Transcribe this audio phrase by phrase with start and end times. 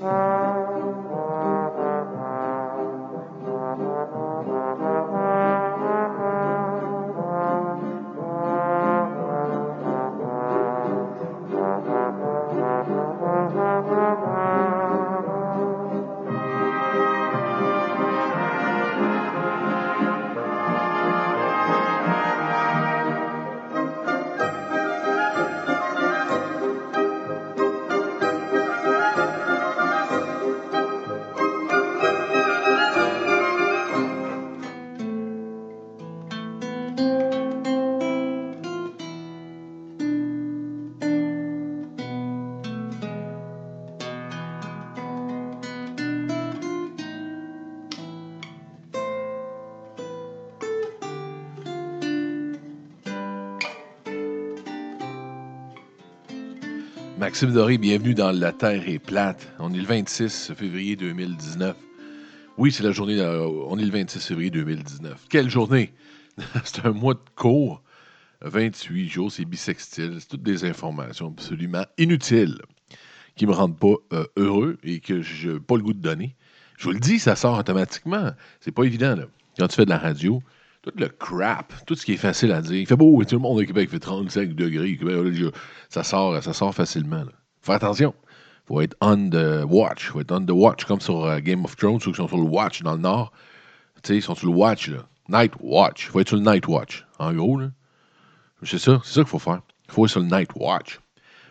[0.00, 0.45] Uh...
[57.36, 59.46] Maxime Doré, bienvenue dans La Terre est plate.
[59.58, 61.76] On est le 26 février 2019.
[62.56, 65.26] Oui, c'est la journée, euh, on est le 26 février 2019.
[65.28, 65.92] Quelle journée!
[66.64, 67.82] c'est un mois de cours,
[68.40, 70.16] 28 jours, c'est bisextile.
[70.18, 72.56] C'est toutes des informations absolument inutiles
[73.34, 76.00] qui ne me rendent pas euh, heureux et que je n'ai pas le goût de
[76.00, 76.34] donner.
[76.78, 78.30] Je vous le dis, ça sort automatiquement.
[78.60, 79.24] C'est pas évident, là.
[79.58, 80.42] Quand tu fais de la radio,
[80.86, 82.76] tout le crap, tout ce qui est facile à dire.
[82.76, 84.98] Il fait beau, tout le monde au Québec fait 35 degrés.
[85.88, 87.24] Ça sort, ça sort facilement.
[87.60, 88.14] Faut faire attention.
[88.66, 90.10] Faut être on the watch.
[90.10, 92.36] Faut être on the watch, comme sur euh, Game of Thrones, ceux qui sont sur
[92.36, 93.32] le watch dans le Nord.
[94.02, 94.98] Tu sais, ils sont sur le watch, là.
[95.28, 96.08] Night watch.
[96.08, 97.04] Faut être sur le night watch.
[97.18, 97.70] En gros, là.
[98.62, 99.60] C'est ça, c'est ça qu'il faut faire.
[99.88, 101.00] Il faut être sur le night watch.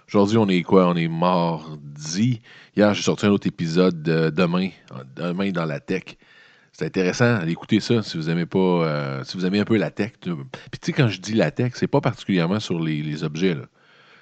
[0.08, 0.88] Aujourd'hui, on est quoi?
[0.88, 2.41] On est mardi.
[2.75, 4.69] Hier, j'ai sorti un autre épisode de demain,
[5.16, 6.17] demain dans la tech.
[6.77, 9.91] C'est intéressant d'écouter ça si vous aimez pas, euh, si vous aimez un peu la
[9.91, 10.11] tech.
[10.19, 13.55] Puis tu sais, quand je dis la tech, c'est pas particulièrement sur les, objets.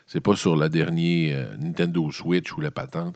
[0.05, 3.15] C'est pas sur la dernière euh, Nintendo Switch ou la patente.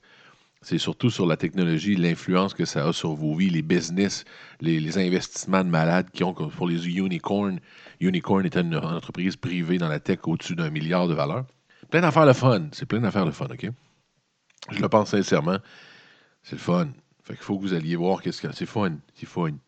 [0.64, 4.26] C'est surtout sur la technologie, l'influence que ça a sur vos vies, les business,
[4.60, 7.60] les, investissements de malades qui ont pour les unicorns.
[8.00, 11.46] Unicorn est une entreprise privée dans la tech au-dessus d'un milliard de valeur.
[11.92, 12.70] Plein d'affaires de fun.
[12.72, 13.70] C'est plein d'affaires de fun, OK?
[14.72, 15.60] Je le pense sincèrement.
[16.42, 16.88] C'est le fun.
[17.28, 18.94] Fait qu'il faut que vous alliez voir qu'est-ce que c'est fun.
[19.16, 19.50] C'est fun.
[19.50, 19.60] Donc,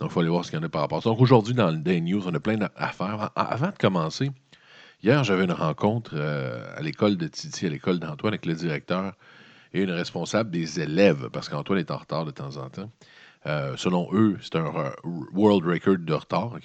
[0.00, 1.00] il faut aller voir ce qu'il y en a par rapport.
[1.02, 3.30] Donc, aujourd'hui, dans le Day News, on a plein d'affaires.
[3.36, 4.32] Avant de commencer,
[5.04, 9.14] hier, j'avais une rencontre euh, à l'école de Titi, à l'école d'Antoine, avec le directeur
[9.72, 12.90] et une responsable des élèves, parce qu'Antoine est en retard de temps en temps.
[13.46, 14.72] Euh, selon eux, c'est un
[15.32, 16.58] world record de retard.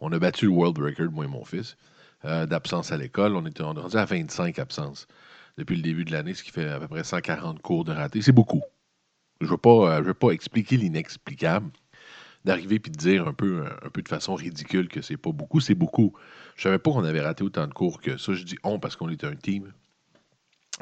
[0.00, 1.76] On a battu le world record, moi et mon fils,
[2.24, 3.36] euh, d'absence à l'école.
[3.36, 5.06] On est rendu à 25 absences
[5.56, 8.20] depuis le début de l'année, ce qui fait à peu près 140 cours de ratés.
[8.20, 8.62] C'est beaucoup.
[9.40, 11.70] Je ne veux, pas, euh, veux pas expliquer l'inexplicable.
[12.44, 15.58] D'arriver puis de dire un peu, un peu de façon ridicule que c'est pas beaucoup,
[15.58, 16.14] c'est beaucoup.
[16.54, 18.34] Je savais pas qu'on avait raté autant de cours que ça.
[18.34, 19.72] Je dis on parce qu'on est un team.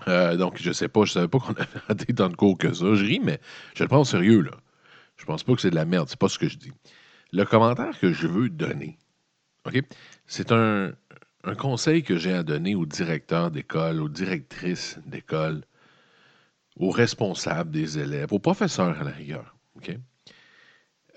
[0.09, 2.73] Euh, donc, je sais pas, je savais pas qu'on avait raté tant de cours que
[2.75, 2.95] ça.
[2.95, 3.41] Je ris, mais
[3.75, 4.53] je le prends au sérieux, là.
[5.17, 6.73] Je pense pas que c'est de la merde, c'est pas ce que je dis.
[7.33, 8.99] Le commentaire que je veux donner,
[9.65, 9.81] OK,
[10.27, 10.93] c'est un
[11.57, 15.65] conseil que j'ai à donner aux directeurs d'école, aux directrices d'école,
[16.77, 19.57] aux responsables des élèves, aux professeurs à la rigueur.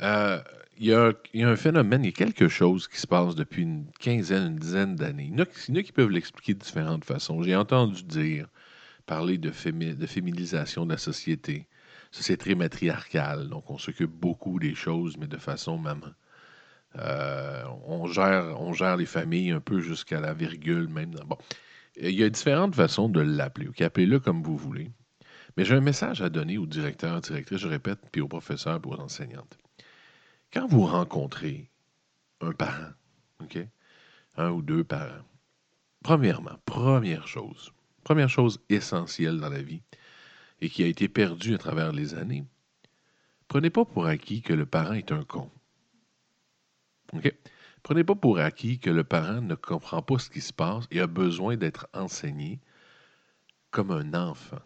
[0.01, 0.41] Euh,
[0.77, 3.87] il, y a, un phénomène, il y a quelque chose qui se passe depuis une
[3.99, 5.31] quinzaine, une dizaine d'années.
[5.31, 7.41] Il, y en a qui peuvent l'expliquer de différentes façons.
[7.41, 8.47] J'ai entendu dire,
[9.07, 11.67] parler de, féminisation de la société.
[12.11, 13.49] Ça, c'est très matriarcal.
[13.49, 16.07] Donc, on s'occupe beaucoup des choses, mais de façon maman.
[16.95, 21.11] Euh, on, gère, les familles un peu jusqu'à la virgule, même.
[21.25, 21.37] Bon.
[21.99, 23.69] Il y a différentes façons de l'appeler.
[23.79, 24.91] Appelez-le comme vous voulez.
[25.57, 28.91] Mais j'ai un message à donner aux directeurs, directrices, je répète, puis aux professeurs, puis
[28.91, 29.57] aux enseignantes.
[30.53, 31.69] Quand vous rencontrez
[32.41, 32.93] un parent?
[34.35, 35.23] Un ou deux parents,
[36.03, 37.71] premièrement, première chose,
[38.03, 39.81] première chose essentielle dans la vie
[40.61, 42.45] et qui a été perdue à travers les années,
[43.47, 45.49] prenez pas pour acquis que le parent est un con.
[47.13, 47.33] OK?
[47.83, 50.99] Prenez pas pour acquis que le parent ne comprend pas ce qui se passe et
[50.99, 52.59] a besoin d'être enseigné
[53.71, 54.61] comme un enfant.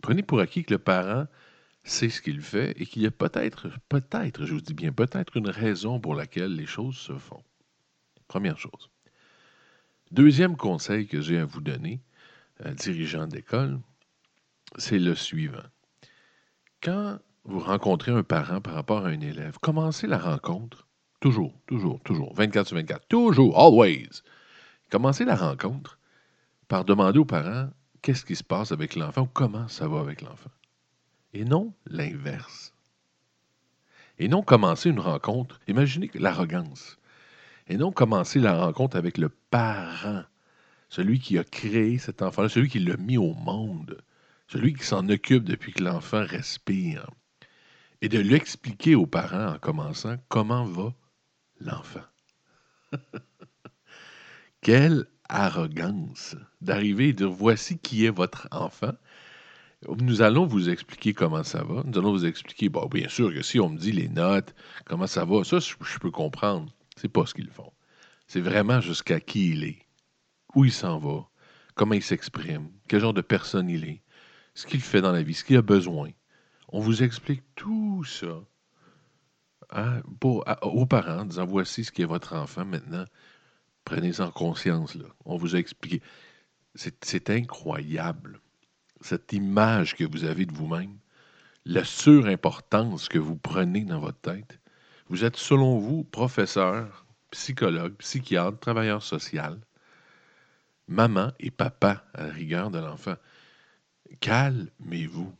[0.00, 1.26] Prenez pour acquis que le parent
[1.84, 5.36] sait ce qu'il fait et qu'il y a peut-être, peut-être, je vous dis bien, peut-être
[5.36, 7.42] une raison pour laquelle les choses se font.
[8.28, 8.90] Première chose.
[10.10, 12.00] Deuxième conseil que j'ai à vous donner,
[12.66, 13.80] euh, dirigeant d'école,
[14.76, 15.62] c'est le suivant.
[16.82, 20.86] Quand vous rencontrez un parent par rapport à un élève, commencez la rencontre,
[21.20, 24.08] toujours, toujours, toujours, 24 sur 24, toujours, always.
[24.90, 25.98] Commencez la rencontre
[26.68, 27.70] par demander aux parents
[28.02, 30.50] qu'est-ce qui se passe avec l'enfant ou comment ça va avec l'enfant?
[31.32, 32.72] Et non l'inverse.
[34.18, 36.98] Et non commencer une rencontre, imaginez l'arrogance.
[37.68, 40.24] Et non commencer la rencontre avec le parent,
[40.88, 44.02] celui qui a créé cet enfant, celui qui l'a mis au monde,
[44.48, 47.08] celui qui s'en occupe depuis que l'enfant respire,
[48.02, 50.92] et de lui expliquer aux parents en commençant comment va
[51.60, 52.04] l'enfant?
[54.60, 58.92] Quelle arrogance d'arriver et dire voici qui est votre enfant.
[59.88, 61.82] Nous allons vous expliquer comment ça va.
[61.86, 64.54] Nous allons vous expliquer, bon, bien sûr que si on me dit les notes,
[64.84, 66.70] comment ça va, ça, je peux comprendre.
[66.96, 67.72] C'est pas ce qu'ils font.
[68.26, 69.78] C'est vraiment jusqu'à qui il est,
[70.54, 71.28] où il s'en va,
[71.74, 74.02] comment il s'exprime, quel genre de personne il est,
[74.54, 76.10] ce qu'il fait dans la vie, ce qu'il a besoin.
[76.68, 78.44] On vous explique tout ça
[79.70, 83.06] hein, aux parents, en disant voici ce qui est votre enfant maintenant.
[83.84, 84.94] Prenez-en conscience.
[84.94, 85.06] Là.
[85.24, 86.02] On vous a expliqué.
[86.74, 88.40] C'est incroyable,
[89.00, 90.96] cette image que vous avez de vous-même,
[91.64, 94.60] la surimportance que vous prenez dans votre tête.
[95.08, 99.58] Vous êtes, selon vous, professeur, psychologue, psychiatre, travailleur social,
[100.86, 103.16] maman et papa à la rigueur de l'enfant.
[104.20, 105.32] Calmez-vous.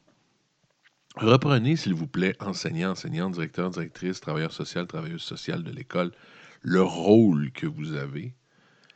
[1.17, 6.13] Reprenez, s'il vous plaît, enseignant, enseignant, directeur, directrice, travailleur social, travailleuse sociale de l'école,
[6.63, 8.35] le rôle que vous avez.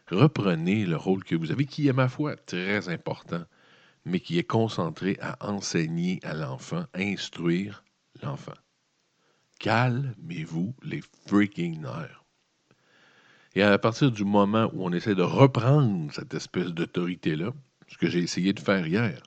[0.09, 3.43] Reprenez le rôle que vous avez, qui est, ma foi, très important,
[4.05, 7.85] mais qui est concentré à enseigner à l'enfant, instruire
[8.23, 8.53] l'enfant.
[9.61, 12.23] Calmez-vous les freaking nerfs.
[13.55, 17.53] Et à partir du moment où on essaie de reprendre cette espèce d'autorité-là,
[17.87, 19.23] ce que j'ai essayé de faire hier,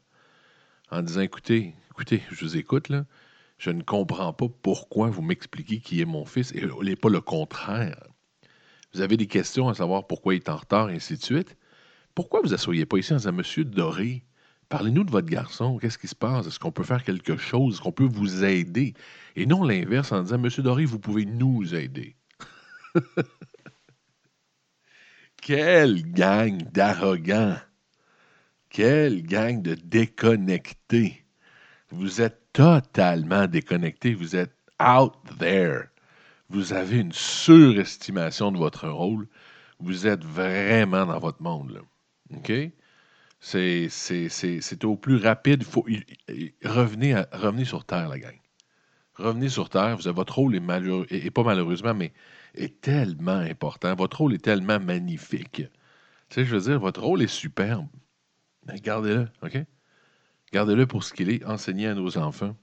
[0.92, 2.92] en disant écoutez, écoutez, je vous écoute,
[3.58, 7.22] je ne comprends pas pourquoi vous m'expliquez qui est mon fils et n'est pas le
[7.22, 7.98] contraire.
[8.98, 11.56] Vous avez des questions à savoir pourquoi il est en retard, et ainsi de suite.
[12.16, 14.24] Pourquoi vous asseyez pas ici en disant Monsieur Doré,
[14.70, 16.48] parlez-nous de votre garçon, qu'est-ce qui se passe?
[16.48, 17.76] Est-ce qu'on peut faire quelque chose?
[17.76, 18.96] Est-ce qu'on peut vous aider?
[19.36, 22.16] Et non l'inverse en disant Monsieur Doré, vous pouvez nous aider.
[25.44, 27.58] Quelle gang d'arrogants!
[28.72, 31.24] Quelle gang de déconnectés!
[31.92, 34.16] Vous êtes totalement déconnectés.
[34.16, 35.90] Vous êtes out there.
[36.50, 39.28] Vous avez une surestimation de votre rôle.
[39.80, 41.82] Vous êtes vraiment dans votre monde.
[43.40, 45.64] C'est au plus rapide.
[46.64, 48.40] Revenez, sur Terre, la gang.
[49.16, 49.98] Revenez sur Terre.
[49.98, 52.14] Votre rôle est, et pas malheureusement, mais
[52.56, 53.94] est tellement important.
[53.96, 55.64] Votre rôle est tellement magnifique.
[56.30, 57.88] Tu sais, je veux dire, votre rôle est superbe.
[58.82, 59.58] Gardez-le, OK?
[60.52, 61.46] Gardez-le pour ce qu'il est.
[61.46, 62.56] Enseignez à nos enfants.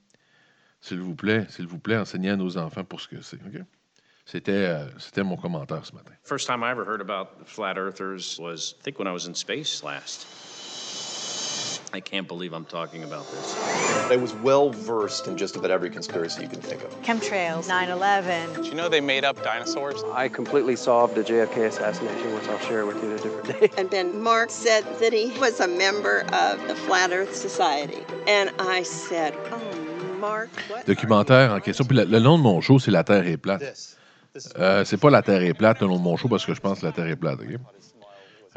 [0.85, 3.59] S'il vous plaît, s'il vous plaît, enseignez à nos enfants pour ce que c'est, OK?
[4.23, 6.11] C'était, euh, c'était mon commentaire ce matin.
[6.23, 9.33] First time I ever heard about flat earthers was, I think, when I was in
[9.33, 10.27] space last.
[11.91, 13.55] I can't believe I'm talking about this.
[14.11, 16.91] I was well versed in just about every conspiracy you can think of.
[17.01, 18.53] Chemtrails, 9 11.
[18.53, 20.03] Did you know they made up dinosaurs?
[20.13, 23.69] I completely solved the JFK assassination, which I'll share with you at a different day.
[23.79, 28.03] And then Mark said that he was a member of the Flat Earth Society.
[28.27, 29.84] And I said, Oh, Mark, what?
[30.87, 31.85] Documentaire en question.
[31.85, 33.61] Puis le, le nom de mon show, c'est La Terre est plate.
[34.59, 36.59] Euh, c'est pas La Terre est plate, le nom de mon show, parce que je
[36.61, 37.39] pense que la Terre est plate.
[37.41, 37.57] OK?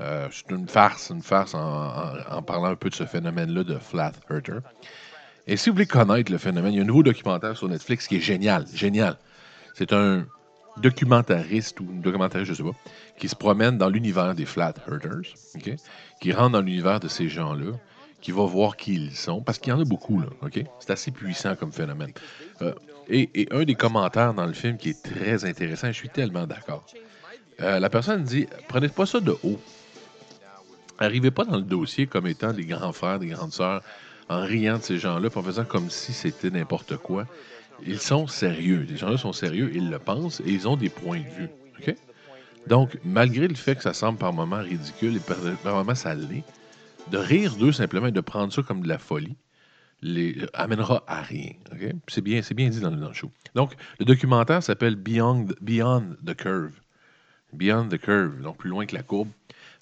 [0.01, 3.65] Euh, c'est une farce, une farce en, en- en parlant un peu de ce phénomène-là
[3.65, 4.61] de Flat Earther.
[5.47, 8.07] Et si vous voulez connaître le phénomène, il y a un nouveau documentaire sur Netflix
[8.07, 9.17] qui est génial, génial.
[9.75, 10.25] C'est un
[10.77, 12.77] documentariste ou une documentariste, je sais pas,
[13.19, 15.71] qui se promène dans l'univers des Flat Earthers, OK?
[16.21, 17.73] qui rentre dans l'univers de ces gens-là,
[18.21, 20.61] qui va voir qui ils sont, parce qu'il y en a beaucoup, là, OK?
[20.81, 22.13] C'est assez puissant comme phénomène.
[22.63, 22.75] Euh,
[23.09, 26.85] et, un des commentaires dans le film qui est très intéressant, je suis tellement d'accord.
[27.61, 29.59] Euh, la personne dit prenez pas ça de haut.
[30.99, 33.83] Arrivez pas dans le dossier comme étant des grands frères, des grandes sœurs,
[34.29, 37.27] en riant de ces gens-là, en faisant comme si c'était n'importe quoi.
[37.87, 38.85] Ils sont sérieux.
[38.89, 41.49] Les gens-là sont sérieux, ils le pensent et ils ont des points de vue.
[42.67, 46.15] Donc, malgré le fait que ça semble par moments ridicule et par, par moments ça
[47.11, 49.37] de rire d'eux simplement et de prendre ça comme de la folie
[50.03, 51.53] les, amènera à rien.
[52.09, 53.31] C'est bien, dit dans le, show.
[53.55, 56.81] Donc, le documentaire s'appelle Beyond, Beyond the Curve.
[57.53, 59.29] Beyond the Curve, donc plus loin que la courbe.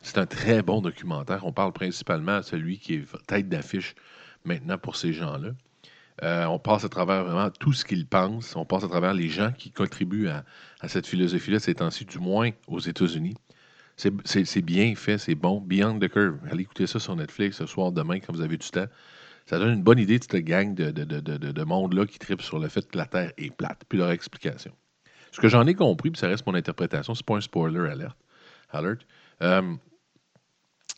[0.02, 1.44] C'est un très bon documentaire.
[1.44, 3.94] On parle principalement à celui qui est tête d'affiche
[4.44, 5.50] maintenant pour ces gens-là.
[6.22, 8.56] Euh, on passe à travers vraiment tout ce qu'ils pensent.
[8.56, 10.44] On passe à travers les gens qui contribuent à,
[10.80, 13.34] à cette philosophie-là ces temps-ci, du moins aux États-Unis.
[13.96, 15.60] C'est- bien fait, c'est bon.
[15.60, 16.38] Beyond the Curve.
[16.50, 18.86] Allez écouter ça sur Netflix ce soir, demain, quand vous avez du temps.
[19.46, 22.18] Ça donne une bonne idée de cette gang de, de, de, de, de monde-là qui
[22.18, 24.72] tripe sur le fait que la Terre est plate, puis leur explication.
[25.32, 28.16] Ce que j'en ai compris, puis ça reste mon interprétation, c'est pas un spoiler alert.
[29.42, 29.76] Euh,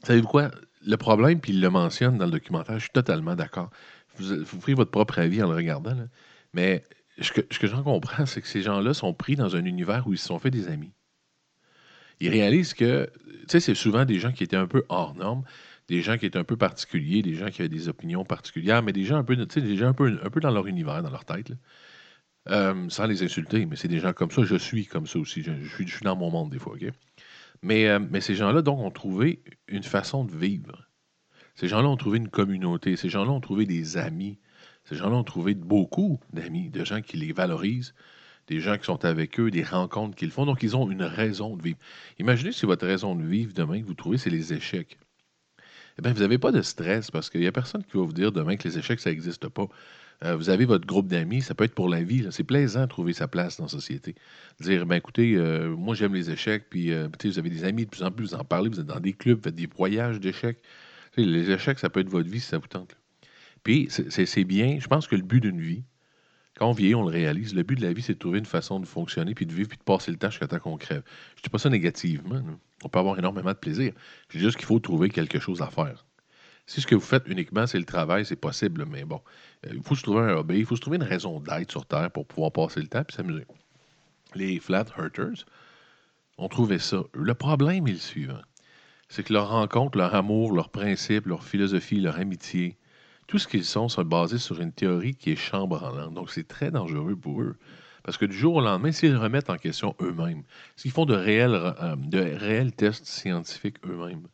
[0.05, 0.51] Savez-vous quoi?
[0.87, 3.71] Le problème, puis il le mentionne dans le documentaire, je suis totalement d'accord.
[4.17, 5.95] Vous, ferez votre propre avis en le regardant,
[6.53, 6.85] mais
[7.21, 10.07] ce que, ce que j'en comprends, c'est que ces gens-là sont pris dans un univers
[10.07, 10.93] où ils se sont fait des amis.
[12.21, 15.45] Ils réalisent que, tu sais, c'est souvent des gens qui étaient un peu hors normes,
[15.89, 18.93] des gens qui étaient un peu particuliers, des gens qui avaient des opinions particulières, mais
[18.93, 21.53] des gens un peu, des gens un peu, dans leur univers, dans leur tête.
[22.51, 24.43] Euh, sans les insulter, mais c'est des gens comme ça.
[24.43, 25.43] Je suis comme ça aussi.
[25.43, 26.75] Je, suis, dans mon monde des fois.
[26.75, 26.85] OK?
[26.85, 30.89] Euh, mais ces gens-là, donc, ont trouvé une façon de vivre.
[31.57, 32.97] Ces gens-là ont trouvé une communauté.
[32.97, 34.39] Ces gens-là ont trouvé des amis.
[34.85, 37.95] Ces gens-là ont trouvé beaucoup d'amis, de gens qui les valorisent,
[38.49, 40.47] des gens qui sont avec eux, des rencontres qu'ils font.
[40.47, 41.79] Donc, ils ont une raison de vivre.
[42.19, 44.99] Imaginez si votre raison de vivre demain que vous trouvez, c'est les échecs.
[45.99, 48.13] Eh bien, vous n'avez pas de stress parce qu'il n'y a personne qui va vous
[48.13, 49.69] dire demain que les échecs, ça n'existe pas.
[50.25, 52.27] Euh, vous avez votre groupe d'amis, ça peut être pour la vie.
[52.31, 54.15] C'est plaisant de trouver sa place dans la société.
[54.61, 57.91] Dire, ben écoutez, euh, moi j'aime les échecs, puis euh, vous avez des amis de
[57.91, 60.19] plus en plus, vous en parlez, vous êtes dans des clubs, vous faites des voyages
[60.19, 60.59] d'échecs.
[61.17, 62.97] Les échecs, ça peut être votre vie si ça vous tente.
[63.63, 65.83] Puis c'est bien, je pense que le but d'une vie,
[66.59, 68.45] quand on vieillit, on le réalise, le but de la vie, c'est de trouver une
[68.45, 71.03] façon de fonctionner, puis de vivre, puis de passer le temps jusqu'à temps qu'on crève.
[71.37, 72.43] Je ne dis pas ça négativement.
[72.85, 73.93] On peut avoir énormément de plaisir.
[74.29, 76.05] C'est juste qu'il faut trouver quelque chose à faire.
[76.67, 79.23] Si ce que vous faites uniquement, c'est le travail, c'est possible, mais bon,
[79.67, 81.87] euh, il faut se trouver un hobby, il faut se trouver une raison d'être sur
[81.87, 83.47] Terre pour pouvoir passer le temps et s'amuser.
[84.35, 85.47] Les Flat Earthers
[86.37, 87.05] ont trouvé ça.
[87.15, 88.43] Le problème est le suivant.
[89.09, 92.77] C'est que leur rencontre, leur amour, leurs principes, leur philosophie, leur amitié,
[93.29, 96.15] tout ce qu'ils sont, sont basés sur une théorie qui est chambranlante.
[96.15, 97.57] Donc, c'est très dangereux pour eux.
[98.03, 100.43] Parce que du jour au lendemain, s'ils remettent en question eux-mêmes,
[100.77, 104.27] s'ils font de réels, euh, de réels tests scientifiques eux-mêmes,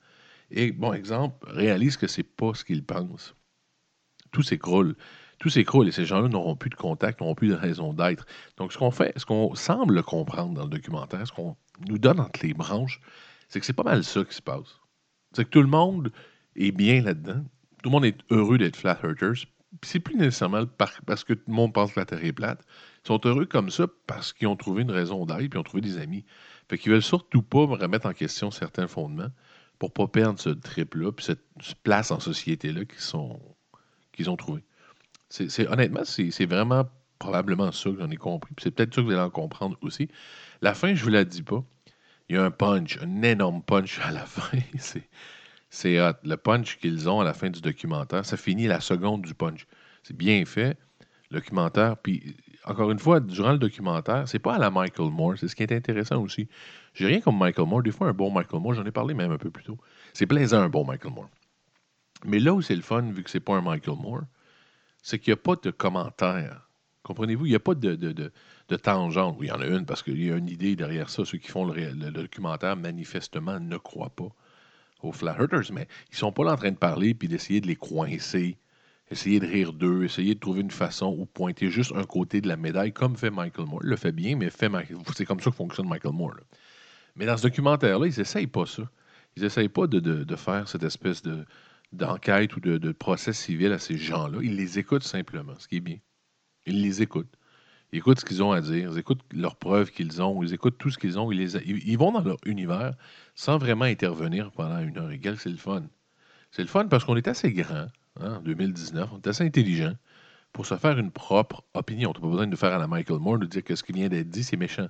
[0.52, 3.34] et, bon, exemple, réalisent que c'est pas ce qu'ils pensent,
[4.30, 4.94] tout s'écroule.
[5.40, 8.24] Tout s'écroule et ces gens-là n'auront plus de contact, n'auront plus de raison d'être.
[8.56, 11.56] Donc, ce qu'on fait, ce qu'on semble comprendre dans le documentaire, ce qu'on
[11.88, 13.00] nous donne entre les branches,
[13.48, 14.80] c'est que c'est pas mal ça qui se passe.
[15.32, 16.12] C'est que tout le monde
[16.54, 17.44] est bien là-dedans.
[17.84, 19.44] Tout le monde est heureux d'être flat earthers.
[19.82, 22.64] C'est plus nécessairement par- parce que tout le monde pense que la Terre est plate.
[23.04, 25.82] Ils sont heureux comme ça parce qu'ils ont trouvé une raison d'être puis ont trouvé
[25.82, 26.24] des amis.
[26.70, 29.28] Fait qu'ils veulent surtout pas remettre en question certains fondements
[29.78, 31.44] pour pas perdre ce trip-là puis cette
[31.82, 33.20] place en société-là qu'ils
[34.14, 34.64] qu'ils ont trouvé.
[35.28, 36.88] C'est, honnêtement, c'est, vraiment
[37.18, 38.54] probablement ça que j'en ai compris.
[38.62, 40.08] C'est peut-être ça que vous allez en comprendre aussi.
[40.62, 41.62] La fin, je vous la dis pas.
[42.30, 44.56] Il y a un punch, un énorme punch à la fin.
[44.78, 45.06] c'est,
[45.74, 45.98] c'est.
[46.24, 49.66] Le punch qu'ils ont à la fin du documentaire, ça finit la seconde du punch.
[50.02, 50.78] C'est bien fait,
[51.30, 51.96] le documentaire.
[51.96, 55.34] Puis, encore une fois, durant le documentaire, c'est pas à la Michael Moore.
[55.38, 56.48] C'est ce qui est intéressant aussi.
[56.94, 57.82] J'ai rien comme Michael Moore.
[57.82, 59.78] Des fois, un bon Michael Moore, j'en ai parlé même un peu plus tôt.
[60.12, 61.30] C'est plaisant, un bon Michael Moore.
[62.24, 64.22] Mais là où c'est le fun, vu que c'est pas un Michael Moore,
[65.02, 66.68] c'est qu'il n'y a pas de commentaires.
[67.02, 67.46] Comprenez-vous?
[67.46, 69.36] Il n'y a pas de, de, de, tangente.
[69.38, 71.24] Oui, il y en a une parce qu'il y a une idée derrière ça.
[71.24, 74.28] Ceux qui font le- le documentaire, manifestement, ne croient pas
[75.04, 75.37] aux Flat
[75.73, 78.56] mais ils sont pas là en train de parler puis d'essayer de les coincer,
[79.11, 82.49] essayer de rire d'eux, essayer de trouver une façon ou pointer juste un côté de
[82.49, 83.80] la médaille, comme fait Michael Moore.
[83.84, 84.70] Il le fait bien, mais fait
[85.14, 86.37] c'est comme ça que fonctionne Michael Moore.
[87.16, 88.82] Mais dans ce documentaire-là, ils n'essayent pas ça.
[89.37, 91.44] Ils n'essayent pas de faire cette espèce de,
[91.94, 94.38] d'enquête ou de, de procès civil à ces gens-là.
[94.42, 95.99] Ils les écoutent simplement, ce qui est bien.
[96.66, 97.34] Ils les écoutent.
[97.94, 100.78] Ils écoutent ce qu'ils ont à dire, ils écoutent leurs preuves qu'ils ont, ils écoutent
[100.78, 102.94] tout ce qu'ils ont, ils, vont dans leur univers
[103.36, 105.36] sans vraiment intervenir pendant une heure égale.
[105.38, 105.84] C'est le fun.
[106.50, 107.86] C'est le fun parce qu'on est assez grand
[108.18, 109.94] hein, en 2019, on est assez intelligent
[110.52, 112.12] pour se faire une propre opinion.
[112.12, 113.84] Tu n'as pas besoin de nous faire à la Michael Moore, de dire que ce
[113.84, 114.88] qui vient d'être dit, c'est méchant.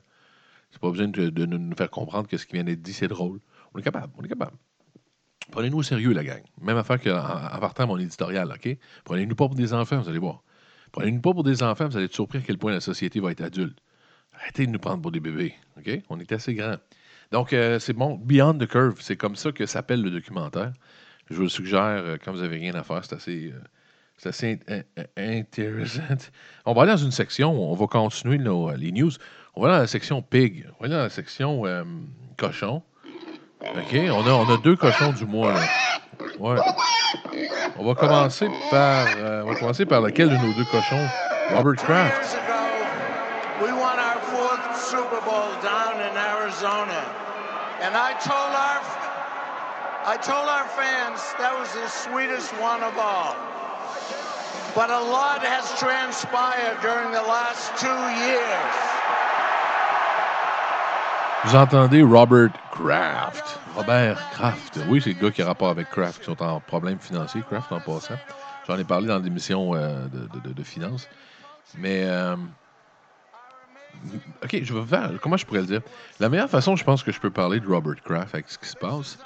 [0.73, 3.39] Tu pas besoin de, nous faire comprendre que ce qui vient d'être dit, c'est drôle.
[3.75, 4.57] On est capable, on est capable.
[5.51, 6.43] Prenez-nous au sérieux, la gang.
[6.63, 8.79] Même affaire qu'en en partant mon éditorial, OK?
[9.05, 10.43] Prenez-nous pas pour des enfants, vous allez voir.
[10.95, 13.33] Prenez-nous pas pour des enfants, vous allez être surpris à quel point la société va
[13.33, 13.79] être adulte.
[14.41, 15.91] Arrêtez de nous prendre pour des bébés, OK?
[16.09, 16.77] On est assez grands.
[17.33, 18.17] Donc, euh, c'est bon.
[18.17, 20.73] Beyond the Curve, c'est comme ça que s'appelle le documentaire.
[21.31, 23.05] Je vous suggère euh, quand vous n'avez rien à faire.
[23.05, 23.61] C'est assez, euh,
[24.19, 26.03] c'est assez in- in- intéressant.
[26.67, 29.11] On va aller dans une section, on va continuer nos, euh, les news.
[29.55, 30.67] On va aller dans la section pig.
[30.79, 31.63] On va aller dans la section
[32.37, 32.83] cochon.
[33.77, 34.11] OK?
[34.11, 35.53] On a, on a deux cochons du mois.
[35.55, 35.61] Là.
[36.39, 36.61] Ouais.
[37.79, 39.07] On va commencer par.
[39.17, 41.07] euh, on va commencer par lequel de nos deux cochons?
[41.55, 42.37] Robert Kraft.
[43.63, 47.05] We won our fourth Super Bowl down in Arizona,
[47.81, 48.83] and I told our
[50.07, 53.37] I told our fans that was the sweetest one of all.
[54.75, 58.94] But a lot has transpired during the last two years.
[61.45, 63.61] Vous entendez Robert Kraft.
[63.77, 64.81] Robert Kraft.
[64.89, 67.71] Oui, c'est le gars qui a rapport avec Kraft, qui sont en problème financier, Kraft
[67.71, 68.15] en passant.
[68.67, 71.07] J'en ai parlé dans l'émission euh, de, de, finances.
[71.77, 72.37] Mais, euh,
[74.43, 75.11] OK, je vais faire.
[75.21, 75.81] Comment je pourrais le dire?
[76.19, 78.69] La meilleure façon, je pense, que je peux parler de Robert Kraft avec ce qui
[78.69, 79.19] se passe,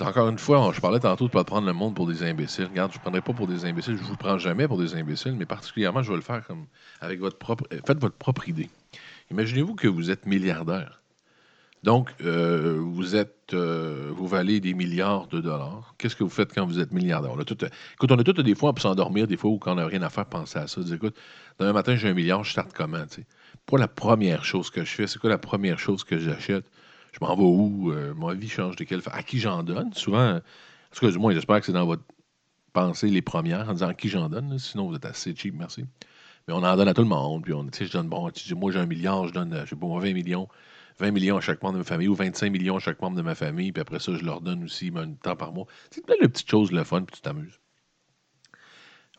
[0.00, 2.66] encore une fois, je parlais tantôt de ne pas prendre le monde pour des imbéciles.
[2.66, 4.94] Regarde, je ne prendrai pas pour des imbéciles, je ne vous prends jamais pour des
[4.94, 6.66] imbéciles, mais particulièrement, je vais le faire comme
[7.00, 7.64] avec votre propre.
[7.86, 8.68] Faites votre propre idée.
[9.32, 11.02] Imaginez-vous que vous êtes milliardaire.
[11.82, 15.94] Donc, euh, vous êtes, euh, valez des milliards de dollars.
[15.98, 17.32] Qu'est-ce que vous faites quand vous êtes milliardaire?
[17.32, 17.56] On a tout,
[17.94, 20.02] écoute, on a tout des fois pour s'endormir, des fois où quand on n'a rien
[20.02, 20.82] à faire, penser à ça.
[20.82, 21.16] Dire, écoute,
[21.58, 23.04] demain matin, j'ai un milliard, je starte comment?
[23.06, 23.26] tu sais?
[23.66, 25.06] Pas la première chose que je fais.
[25.06, 26.66] C'est quoi la première chose que j'achète?
[27.12, 27.90] Je m'en vais où?
[27.90, 29.16] Euh, ma vie change de quelle façon?
[29.16, 29.92] À qui j'en donne?
[29.94, 30.40] Souvent, en
[30.94, 32.04] tout j'espère que c'est dans votre
[32.72, 34.58] pensée les premières, en disant à qui j'en donne.
[34.58, 35.84] Sinon, vous êtes assez cheap, merci.
[36.46, 37.42] Mais on en donne à tout le monde.
[37.42, 40.00] Puis, on, je donne, bon, moi, j'ai un milliard, je donne, je sais pas, moi,
[40.00, 40.48] 20 millions.
[40.98, 43.22] 20 millions à chaque membre de ma famille ou 25 millions à chaque membre de
[43.22, 43.72] ma famille.
[43.72, 45.66] Puis après ça, je leur donne aussi un temps par mois.
[45.90, 47.58] C'est plein de petites choses, le fun, puis tu t'amuses.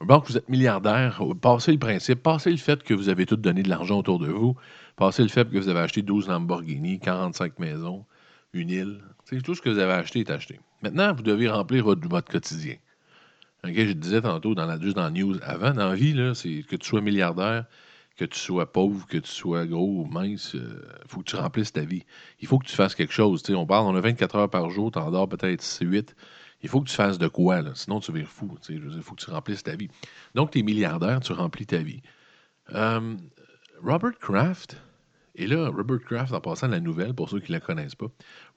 [0.02, 1.22] Donc, vous êtes milliardaire.
[1.42, 4.28] Passez le principe, passez le fait que vous avez tout donné de l'argent autour de
[4.28, 4.56] vous.
[4.96, 8.06] Passez le fait que vous avez acheté 12 Lamborghini, 45 maisons,
[8.54, 9.02] une île.
[9.24, 10.60] C'est tout ce que vous avez acheté est acheté.
[10.82, 12.76] Maintenant, vous devez remplir votre, votre quotidien.
[13.66, 16.76] Ok, je disais tantôt, dans la, juste dans news avant, dans la vie, c'est que
[16.76, 17.66] tu sois milliardaire,
[18.18, 20.62] que tu sois pauvre, que tu sois gros ou mince, il
[21.08, 22.04] faut que tu remplisses ta vie.
[22.42, 23.42] Il faut que tu fasses quelque chose.
[23.42, 26.16] Tu sais, on parle, on a 24 heures par jour, tu en dors peut-être 8.
[26.62, 28.58] Il faut que tu fasses de quoi, sinon tu vires fou.
[28.70, 29.90] Il faut que tu remplisses ta vie.
[30.36, 32.02] Donc, tu es milliardaire, tu remplis ta vie.
[32.74, 33.16] Euh,
[33.84, 34.82] Robert Kraft,
[35.36, 37.96] et là, Robert Kraft, en passant à la nouvelle, pour ceux qui ne la connaissent
[37.96, 38.08] pas,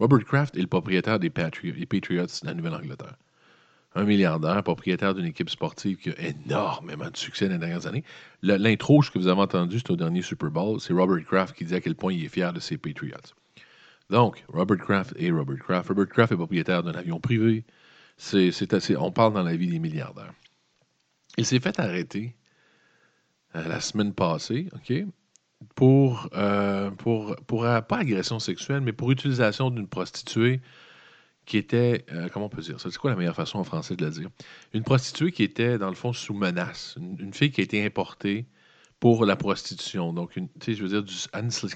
[0.00, 3.16] Robert Kraft est le propriétaire des, Patri- des Patriots de la Nouvelle-Angleterre.
[3.96, 8.04] Un milliardaire, propriétaire d'une équipe sportive qui a énormément de succès dans les dernières années.
[8.42, 10.78] L'intro que vous avez entendu, c'est au dernier Super Bowl.
[10.82, 13.16] C'est Robert Kraft qui dit à quel point il est fier de ses Patriots.
[14.10, 15.88] Donc, Robert Kraft et Robert Kraft.
[15.88, 17.64] Robert Kraft est propriétaire d'un avion privé.
[18.18, 20.34] Assez, on parle dans la vie des milliardaires.
[21.38, 22.36] Il s'est fait arrêter
[23.54, 24.92] euh, la semaine passée, OK,
[25.74, 30.60] pour, euh, euh, pas agression sexuelle, mais pour utilisation d'une prostituée
[31.46, 32.90] qui était, euh, comment on peut dire ça?
[32.90, 34.28] C'est quoi la meilleure façon en français de le dire?
[34.74, 36.96] Une prostituée qui était, dans le fond, sous menace.
[37.18, 38.46] Une, fille qui a été importée
[38.98, 40.12] pour la prostitution.
[40.12, 41.14] Donc, tu sais, je veux dire, du,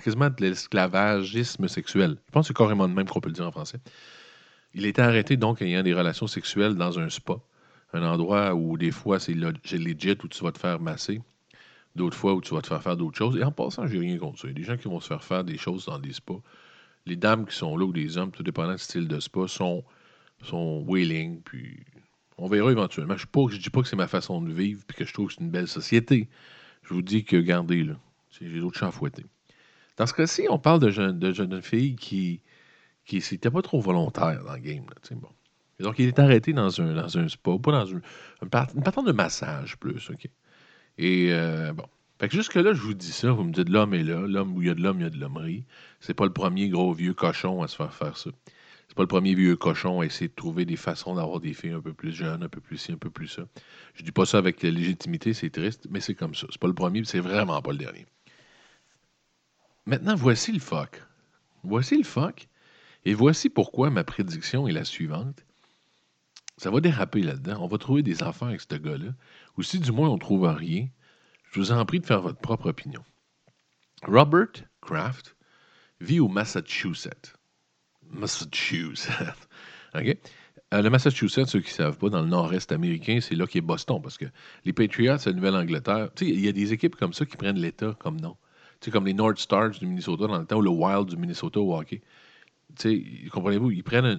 [0.00, 2.16] quasiment de l'esclavagisme sexuel.
[2.26, 3.78] Je pense que c'est carrément de même qu'on peut le dire en français.
[4.74, 7.34] Il était arrêté, donc, ayant des relations sexuelles dans un spa.
[7.92, 11.20] Un endroit où, des fois, c'est legit, où tu vas te faire masser.
[11.94, 13.36] D'autres fois, où tu vas te faire faire d'autres choses.
[13.36, 14.48] Et en passant, j'ai rien contre ça.
[14.48, 16.40] Il y a des gens qui vont se faire faire des choses dans des spas.
[17.06, 19.84] Les dames qui sont là ou les hommes, tout dépendant du style de spa, sont,
[20.42, 20.84] sont.
[21.44, 21.84] Puis
[22.38, 23.16] on verra éventuellement.
[23.16, 25.34] Je ne dis pas que c'est ma façon de vivre puis que je trouve que
[25.34, 26.28] c'est une belle société.
[26.82, 27.94] Je vous dis que, regardez, là,
[28.40, 29.24] j'ai d'autres chats à fouetter.
[29.96, 32.40] Dans ce cas-ci, on parle de jeunes de jeunes filles qui
[33.04, 34.84] qui n'était pas trop volontaire dans le game.
[34.88, 35.28] là.
[35.80, 38.02] Et donc, il est arrêté dans un, dans un spa, pas dans une,
[38.42, 40.28] une, de massage plus, OK?
[40.98, 41.86] Et euh, bon.
[42.20, 44.60] Fait que jusque-là, je vous dis ça, vous me dites l'homme est là, l'homme où
[44.60, 45.64] il y a de l'homme, il y a de l'hommerie.
[46.00, 48.28] C'est pas le premier gros vieux cochon à se faire faire ça.
[48.88, 51.70] C'est pas le premier vieux cochon à essayer de trouver des façons d'avoir des filles
[51.70, 53.44] un peu plus jeunes, un peu plus ci, un peu plus ça.
[53.94, 56.46] Je dis pas ça avec légitimité, c'est triste, mais c'est comme ça.
[56.50, 58.04] C'est pas le premier, c'est vraiment pas le dernier.
[59.86, 61.02] Maintenant, voici le fuck.
[61.62, 62.48] Voici le fuck.
[63.06, 65.42] Et voici pourquoi ma prédiction est la suivante.
[66.58, 67.62] Ça va déraper là-dedans.
[67.62, 69.14] On va trouver des affaires avec ce gars-là.
[69.56, 70.86] Ou si du moins on trouve rien,
[71.50, 73.02] je vous en prie de faire votre propre opinion.
[74.02, 75.36] Robert Kraft
[76.00, 77.34] vit au Massachusetts.
[78.10, 79.48] Massachusetts.
[80.72, 83.60] Euh, le Massachusetts, ceux qui ne savent pas, dans le nord-est américain, c'est là qu'est
[83.60, 84.26] Boston, parce que
[84.64, 88.20] les Patriots, la Nouvelle-Angleterre, il y a des équipes comme ça qui prennent l'État comme
[88.20, 88.36] nom.
[88.80, 91.58] Tu comme les North Stars du Minnesota dans le temps, ou le Wild du Minnesota
[91.58, 92.02] au hockey.
[93.32, 94.16] Comprenez-vous, ils prennent un,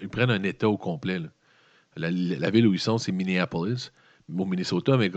[0.00, 1.20] ils prennent un État au complet.
[1.96, 3.92] la ville où ils sont, c'est Minneapolis,
[4.28, 5.10] au Minnesota, mais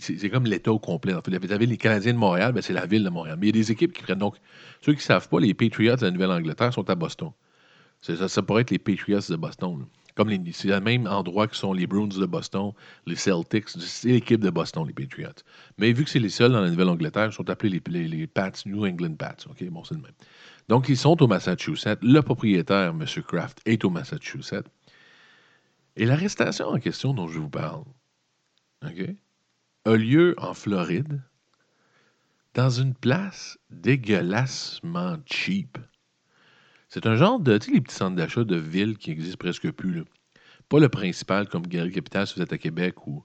[0.00, 1.14] c'est comme l'État au complet.
[1.14, 3.36] En fait, les Canadiens de Montréal, ben, c'est la ville de Montréal.
[3.40, 4.18] Mais il y a des équipes qui prennent.
[4.18, 4.36] Donc,
[4.80, 7.30] ceux qui ne savent pas, les Patriots de la Nouvelle-Angleterre sont à Boston.
[8.00, 9.86] Ça, pourrait être les Patriots de Boston.
[10.16, 12.72] c'est le même endroit que sont les Bruins de Boston,
[13.06, 13.68] les Celtics.
[13.70, 15.42] C'est l'équipe de Boston, les Patriots.
[15.78, 18.26] Mais vu que c'est les seuls dans la Nouvelle-Angleterre, ils sont appelés les, les, les
[18.26, 19.36] Pats, New England Pats.
[19.50, 20.12] OK, bon, c'est le même.
[20.68, 21.98] Donc, ils sont au Massachusetts.
[22.02, 23.04] Le propriétaire, M.
[23.26, 24.68] Kraft, est au Massachusetts.
[25.96, 27.82] Et l'arrestation en question dont je vous parle,
[28.82, 31.20] A lieu en Floride,
[32.54, 35.78] dans une place dégueulassement cheap.
[36.88, 39.70] C'est un genre de, tu sais, les petits centres d'achat de ville qui existent presque
[39.72, 39.94] plus.
[39.94, 40.02] là.
[40.68, 43.24] Pas le principal comme Galerie Capital si vous êtes à Québec ou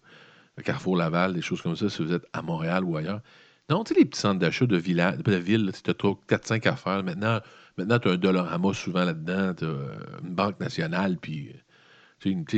[0.63, 3.21] Carrefour Laval, des choses comme ça si vous êtes à Montréal ou ailleurs.
[3.69, 7.03] Non, tu sais, les petits centres d'achat de, village, de ville, tu as 4-5 affaires.
[7.03, 7.39] Maintenant,
[7.77, 11.53] maintenant tu as un Dollarama souvent là-dedans, tu as une banque nationale, puis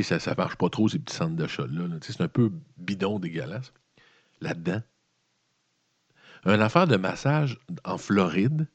[0.02, 1.88] ça ne marche pas trop, ces petits centres d'achat-là.
[2.00, 3.72] C'est un peu bidon dégueulasse.
[4.40, 4.82] Là-dedans,
[6.44, 8.68] une affaire de massage en Floride,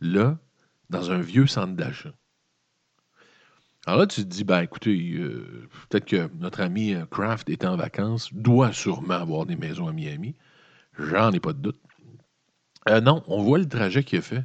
[0.00, 0.38] là,
[0.90, 2.12] dans un vieux centre d'achat.
[3.86, 7.64] Alors là, tu te dis, ben écoutez, euh, peut-être que notre ami euh, Kraft est
[7.64, 10.34] en vacances, doit sûrement avoir des maisons à Miami.
[10.98, 11.80] J'en ai pas de doute.
[12.88, 14.44] Euh, non, on voit le trajet qu'il a fait.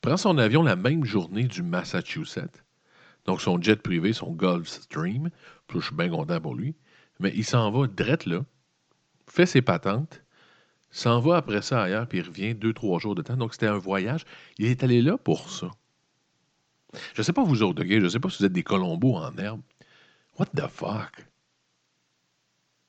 [0.00, 2.64] prend son avion la même journée du Massachusetts.
[3.26, 5.30] Donc, son jet privé, son Gulfstream.
[5.72, 6.74] Je suis bien content pour lui.
[7.20, 8.44] Mais il s'en va drette là,
[9.26, 10.22] fait ses patentes,
[10.90, 13.36] s'en va après ça ailleurs, puis il revient deux, trois jours de temps.
[13.36, 14.24] Donc, c'était un voyage.
[14.58, 15.70] Il est allé là pour ça.
[17.14, 17.88] Je ne sais pas vous autres, OK?
[17.88, 19.60] Je ne sais pas si vous êtes des colombos en herbe.
[20.38, 21.26] What the fuck?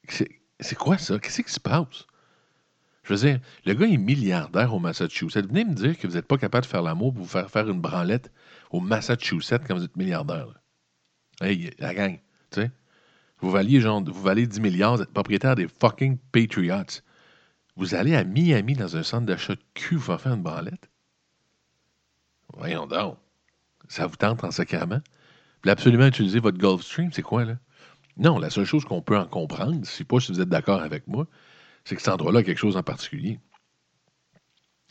[0.07, 1.19] C'est c'est quoi ça?
[1.19, 2.05] Qu'est-ce qui se passe?
[3.03, 5.47] Je veux dire, le gars est milliardaire au Massachusetts.
[5.47, 7.67] Venez me dire que vous n'êtes pas capable de faire l'amour pour vous faire faire
[7.67, 8.31] une branlette
[8.71, 10.47] au Massachusetts quand vous êtes milliardaire.
[11.39, 12.19] Hey, la gang,
[12.51, 12.71] tu sais.
[13.39, 17.01] Vous valiez, genre, vous valez 10 milliards, vous êtes propriétaire des fucking Patriots.
[17.75, 20.89] Vous allez à Miami dans un centre d'achat de cul vous faire une branlette?
[22.53, 23.17] Voyons donc.
[23.87, 25.01] Ça vous tente en sacrament?
[25.61, 27.57] Puis absolument utiliser votre Gulfstream, c'est quoi, là?
[28.17, 30.81] Non, la seule chose qu'on peut en comprendre, je sais pas si vous êtes d'accord
[30.81, 31.27] avec moi,
[31.85, 33.39] c'est que cet endroit-là a quelque chose en particulier.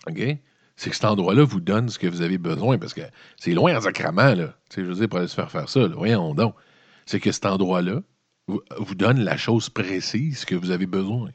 [0.07, 0.38] OK?
[0.81, 3.03] C'est que cet endroit-là vous donne ce que vous avez besoin, parce que
[3.37, 4.55] c'est loin en sacrament, là.
[4.71, 5.95] Tu sais, je veux dire, pour aller se faire faire ça, là.
[5.95, 6.55] Voyons donc.
[7.05, 8.01] C'est que cet endroit-là
[8.47, 11.29] vous, donne la chose précise que vous avez besoin.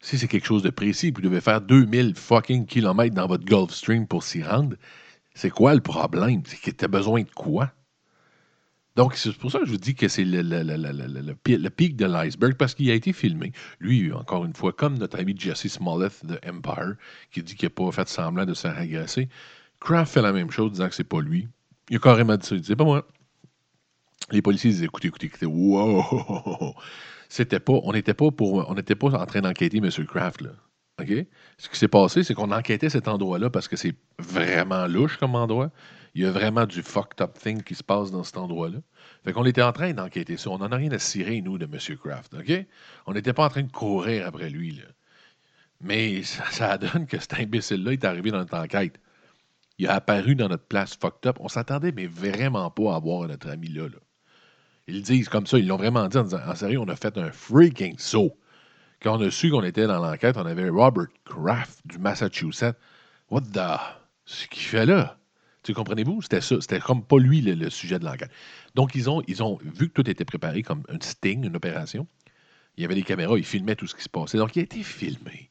[0.00, 4.06] Si c'est quelque chose de précis, vous devez faire 2000 fucking kilomètres dans votre Gulfstream
[4.06, 4.76] pour s'y rendre,
[5.34, 6.40] c'est quoi le problème?
[6.46, 7.70] C'est que tu as besoin de quoi?
[8.98, 11.20] Donc, c'est pour ça que je vous dis que c'est le, le- le- le- le-
[11.20, 13.52] le pi- le pic de l'iceberg, parce qu'il a été filmé.
[13.78, 16.96] Lui, encore une fois, comme notre ami Jesse Smollett de Empire,
[17.30, 19.28] qui dit qu'il n'a pas fait semblant de se faire agresser,
[19.78, 21.46] Kraft fait la même chose, disant que c'est pas lui.
[21.90, 22.56] Il a carrément dit ça.
[22.56, 23.06] Il c'est pas moi.
[24.32, 26.74] Les policiers disaient, écoutez, écoutez, écoutez, wow!
[27.28, 29.90] C'était pas, on n'était pas pour, on pas en train d'enquêter M.
[30.08, 30.50] Kraft, là.
[31.58, 35.36] Ce qui s'est passé, c'est qu'on enquêtait cet endroit-là parce que c'est vraiment louche comme
[35.36, 35.70] endroit.
[36.14, 38.78] Il y a vraiment du fucked up thing qui se passe dans cet endroit-là.
[39.24, 40.50] Fait qu'on était en train d'enquêter ça.
[40.50, 41.96] On n'en a rien à cirer, nous, de M.
[41.96, 42.34] Kraft.
[42.34, 42.66] OK?
[43.06, 44.84] On n'était pas en train de courir après lui, là.
[45.80, 48.98] Mais ça, donne que cet imbécile-là est arrivé dans notre enquête.
[49.78, 51.36] Il a apparu dans notre place fucked up.
[51.40, 53.84] On s'attendait, mais vraiment pas à voir notre ami là.
[53.84, 53.98] là.
[54.88, 55.58] Ils le disent comme ça.
[55.58, 58.36] Ils l'ont vraiment dit en disant En sérieux, on a fait un freaking saut.
[59.00, 62.74] Quand on a su qu'on était dans l'enquête, on avait Robert Kraft du Massachusetts.
[63.30, 63.78] What the.
[64.24, 65.17] Ce qu'il fait là?
[65.72, 66.22] Comprenez-vous?
[66.22, 66.60] C'était ça.
[66.60, 68.30] C'était comme pas lui le, sujet de l'enquête.
[68.74, 72.06] Donc, ils ont, ils ont vu que tout était préparé comme un sting, une opération.
[72.76, 74.38] Il y avait des caméras, ils filmaient tout ce qui se passait.
[74.38, 75.50] Donc, il a été filmé.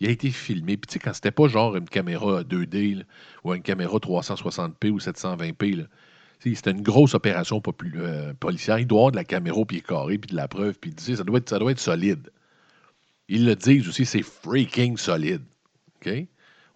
[0.00, 0.76] Il a été filmé.
[0.76, 3.04] Puis, tu sais, quand c'était pas genre une caméra 2D là,
[3.44, 5.84] ou une caméra 360p ou 720p, là,
[6.40, 7.62] tu sais, c'était une grosse opération
[7.96, 8.78] euh, policière.
[8.78, 11.24] Il doit avoir de la caméra au pied carré, puis de la preuve, puis ça
[11.24, 12.30] doit être, ça doit être solide.
[13.28, 15.42] Ils le disent aussi, c'est freaking solide.
[15.96, 16.26] OK?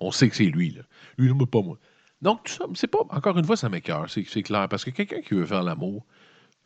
[0.01, 0.83] On sait que c'est lui, là.
[1.19, 1.79] Lui, non, mais pas moi.
[2.23, 4.69] Donc, tout ça, c'est pas, encore une fois, ça m'écœure, c'est clair.
[4.69, 6.05] Parce que quelqu'un qui veut faire l'amour,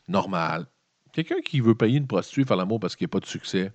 [0.08, 0.66] normal.
[1.12, 3.72] Quelqu'un qui veut payer une prostituée faire l'amour parce qu'il n'y a pas de succès,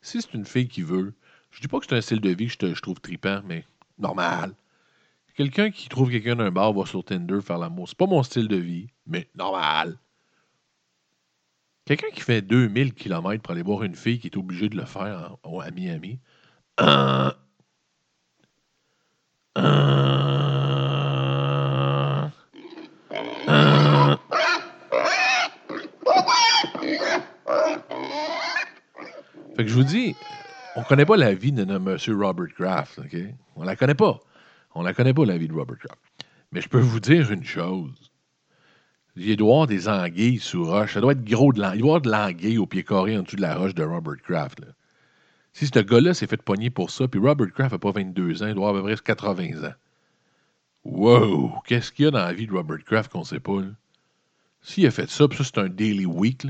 [0.00, 1.14] si c'est une fille qui veut,
[1.50, 3.64] je dis pas que c'est un style de vie que je, trouve tripant, mais
[3.98, 4.54] normal.
[5.34, 7.88] Quelqu'un qui trouve quelqu'un d'un bar va sur Tinder faire l'amour.
[7.88, 9.98] C'est pas mon style de vie, mais normal.
[11.84, 14.84] Quelqu'un qui fait 2000 km pour aller voir une fille qui est obligée de le
[14.84, 16.18] faire à Miami.
[16.80, 17.30] Euh,
[19.58, 20.28] euh.
[29.58, 30.16] Fait que je vous dis,
[30.74, 33.16] on connaît pas la vie de monsieur Robert Kraft, OK?
[33.54, 34.18] On la connaît pas.
[34.74, 36.00] On la connaît pas, la vie de Robert Kraft.
[36.50, 38.10] Mais je peux vous dire une chose.
[39.14, 40.94] Il doit y avoir des anguilles sous roche.
[40.94, 41.78] Ça doit être gros de l'anguille.
[41.78, 43.84] Il doit y avoir de l'anguille au pied carré en dessous de la roche de
[43.84, 44.62] Robert Kraft.
[45.52, 48.46] Si ce gars-là s'est fait pogner pour ça, puis Robert Kraft n'a pas 22 ans,
[48.48, 49.74] il doit avoir à peu près 80 ans.
[50.84, 51.52] Wow!
[51.66, 53.60] Qu'est-ce qu'il y a dans la vie de Robert Kraft qu'on ne sait pas?
[53.60, 53.68] là?
[54.68, 56.48] S'il a fait ça, puis ça, c'est un daily week, ça,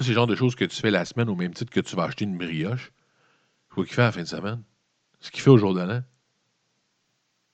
[0.00, 1.96] c'est le genre de choses que tu fais la semaine au même titre que tu
[1.96, 2.92] vas acheter une brioche.
[3.70, 4.62] Quoi qu'il fait fin de semaine?
[5.20, 6.02] Ce qu'il fait au jour de?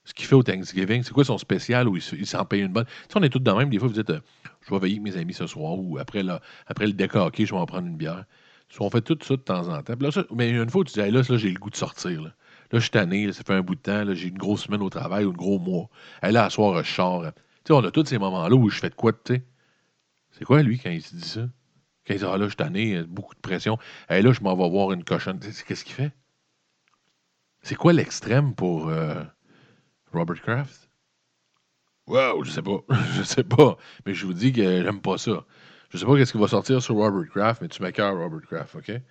[0.04, 1.02] Ce qu'il fait au Thanksgiving?
[1.02, 2.86] C'est quoi son spécial où il, se- il s'en paye une bonne?
[2.86, 3.68] Tu sais, on est tous de même.
[3.70, 4.20] Des fois, vous dites, euh,
[4.62, 7.52] je vais veiller avec mes amis ce soir ou après, là, après le décaqué, je
[7.52, 8.24] vais en prendre une bière.
[8.80, 9.94] On fait tout ça de temps en temps.
[10.00, 12.22] Là, mais une fois, tu dis, là, j'ai le goût de sortir.
[12.22, 12.30] Là,
[12.72, 15.24] je suis tanné, ça fait un bout de temps, j'ai une grosse semaine au travail
[15.24, 15.88] ou un gros mois.
[16.22, 17.22] Hey, là, à soir, je sors.
[17.24, 17.30] Tu
[17.66, 19.44] sais, on a tous ces moments-là où je fais de quoi, tu sais.
[20.36, 21.48] C'est quoi, lui, quand il se dit ça?
[22.06, 23.78] Quand il dit, ah là, je suis euh, beaucoup de pression.
[24.08, 25.40] Hey, là, je m'en vais voir une cochonne.
[25.40, 26.12] Qu'est-ce qu'il fait?
[27.62, 29.24] C'est quoi l'extrême pour euh,
[30.12, 30.90] Robert Kraft?
[32.06, 32.84] Wow, je sais pas.
[33.16, 33.76] je sais pas.
[34.04, 35.44] Mais je vous dis que j'aime pas ça.
[35.90, 38.76] Je sais pas qu'est-ce qui va sortir sur Robert Kraft, mais tu m'écœures Robert Kraft,
[38.76, 38.88] OK?
[38.88, 39.02] Il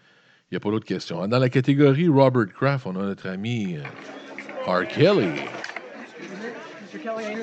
[0.52, 1.28] n'y a pas d'autre question.
[1.28, 3.84] Dans la catégorie Robert Kraft, on a notre ami euh,
[4.68, 4.88] R.
[4.88, 5.32] Kelly.
[6.94, 7.00] Mr.
[7.02, 7.36] Kelly,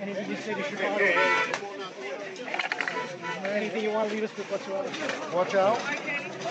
[0.00, 1.56] anything you want to say about the allegations?
[1.70, 2.24] Anything you say to Chicago?
[3.36, 4.88] Is there anything you want to leave us with whatsoever?
[5.36, 5.78] Watch out.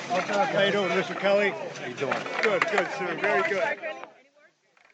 [0.10, 0.47] Watch out.
[0.49, 1.19] How you doing, Mr.
[1.19, 1.49] Kelly?
[1.51, 2.13] How you doing?
[2.41, 3.17] Good, good, sir.
[3.21, 3.63] Very good.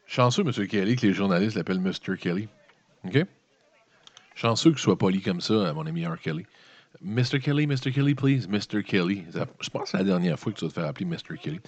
[0.06, 0.66] Chanceux, M.
[0.66, 2.16] Kelly, que les journalistes l'appellent Mr.
[2.18, 2.48] Kelly.
[3.06, 3.24] OK?
[4.34, 6.18] Chanceux que je sois poli comme ça à mon ami R.
[6.20, 6.46] Kelly.
[7.02, 7.38] Mr.
[7.40, 7.92] Kelly, Mr.
[7.92, 8.48] Kelly, please.
[8.48, 8.82] Mr.
[8.82, 9.24] Kelly.
[9.32, 11.38] Ça- Je pense que c'est la dernière fois que tu vas te faire appeler Mr.
[11.40, 11.60] Kelly.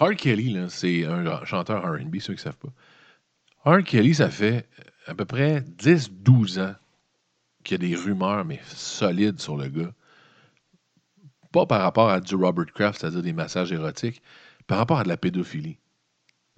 [0.00, 0.14] R.
[0.16, 3.70] Kelly, là, c'est un chanteur RB, ceux qui ne savent pas.
[3.70, 3.82] R.
[3.84, 4.66] Kelly, ça fait
[5.06, 6.74] à peu près 10-12 ans
[7.62, 9.92] qu'il y a des rumeurs, mais solides sur le gars.
[11.52, 14.22] Pas par rapport à du Robert Kraft, c'est-à-dire des massages érotiques,
[14.66, 15.78] par rapport à de la pédophilie.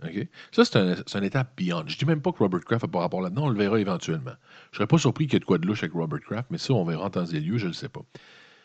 [0.03, 0.29] OK?
[0.53, 1.85] Ça, c'est un, une étape beyond.
[1.87, 4.35] Je dis même pas que Robert Kraft a pas rapport là-dedans, on le verra éventuellement.
[4.73, 6.59] Je serais pas surpris qu'il y ait de quoi de louche avec Robert Kraft, mais
[6.59, 8.03] ça, on verra en temps et lieu, je ne sais pas.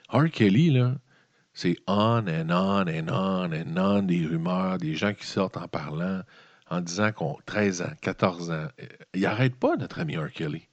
[0.10, 0.30] R.
[0.30, 0.78] Kelly,
[1.54, 5.68] c'est on and on and on and on des rumeurs, des gens qui sortent en
[5.68, 6.22] parlant,
[6.72, 8.68] en disant qu'on 13 ans, 14 ans.
[8.80, 10.32] Euh, Il arrête pas, notre ami R.
[10.32, 10.68] Kelly.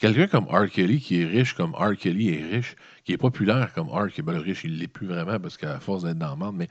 [0.00, 0.68] Quelqu'un comme R.
[0.68, 1.96] Kelly, qui est riche comme R.
[1.96, 4.08] Kelly est riche, qui est populaire comme R.
[4.08, 6.36] Kelly, ben, le riche, il ne l'est plus vraiment parce qu'à force d'être dans le
[6.36, 6.68] monde, mais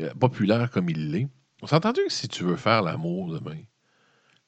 [0.00, 1.28] euh, populaire comme il l'est.
[1.62, 3.60] On s'entend que si tu veux faire l'amour demain,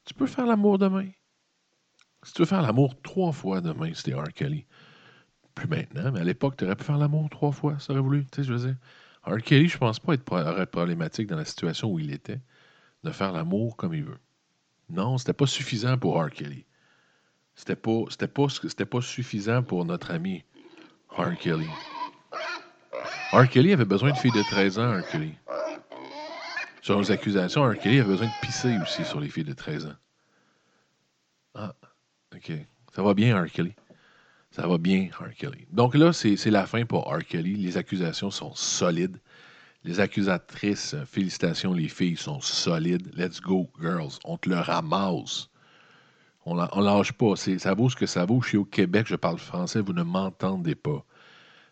[0.07, 1.09] tu peux faire l'amour demain.
[2.22, 4.33] Si tu veux faire l'amour trois fois demain, c'était R.
[4.35, 4.66] Kelly.
[5.54, 8.24] Plus maintenant, mais à l'époque, tu aurais pu faire l'amour trois fois, ça aurait voulu.
[8.26, 8.76] Tu sais, je veux dire.
[9.24, 9.42] R.
[9.42, 12.40] Kelly, je pense pas être, problématique dans la situation où il était,
[13.04, 14.18] de faire l'amour comme il veut.
[14.90, 16.31] Non, c'était pas suffisant pour R.
[16.31, 16.64] Kelly.
[17.54, 20.44] C'était pas, pas suffisant pour notre ami
[21.11, 21.37] R.
[21.37, 21.66] Kelly.
[23.33, 23.48] R.
[23.48, 25.07] Kelly avait besoin de filles de 13 ans, R.
[25.09, 25.35] Kelly.
[26.83, 27.76] Selon les accusations, R.
[27.78, 29.96] Kelly avait besoin de pisser aussi sur les filles de 13 ans.
[31.54, 31.74] Ah,
[32.35, 32.52] OK.
[32.94, 33.50] Ça va bien, R.
[33.50, 33.74] Kelly?
[34.51, 35.35] Ça va bien, R.
[35.35, 35.67] Kelly.
[35.71, 37.25] Donc là, c'est la fin pour R.
[37.25, 37.57] Kelly.
[37.57, 39.19] Les accusations sont solides.
[39.85, 43.11] Les accusatrices, euh, félicitations, les filles sont solides.
[43.17, 44.19] Let's go, girls.
[44.25, 45.49] On te le ramasse.
[46.45, 47.37] On on lâche pas.
[47.37, 48.41] Ça vaut ce que ça vaut.
[48.43, 51.05] Je suis au Québec, je parle français, vous ne m'entendez pas.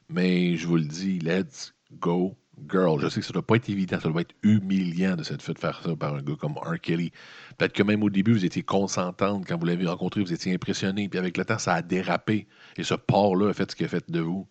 [0.09, 2.37] Mais je vous le dis, let's go,
[2.69, 3.01] girl.
[3.01, 5.59] Je sais que ça doit pas être évident, ça doit être humiliant de s'être fait
[5.59, 6.81] faire ça par un gars comme R.
[6.81, 7.11] Kelly.
[7.59, 11.09] Peut-être que même au début, vous étiez consentante quand vous l'avez rencontré, vous étiez impressionné,
[11.09, 12.47] puis avec le temps, ça a dérapé.
[12.77, 14.47] Et ce porc-là a fait ce qu'il a fait de vous.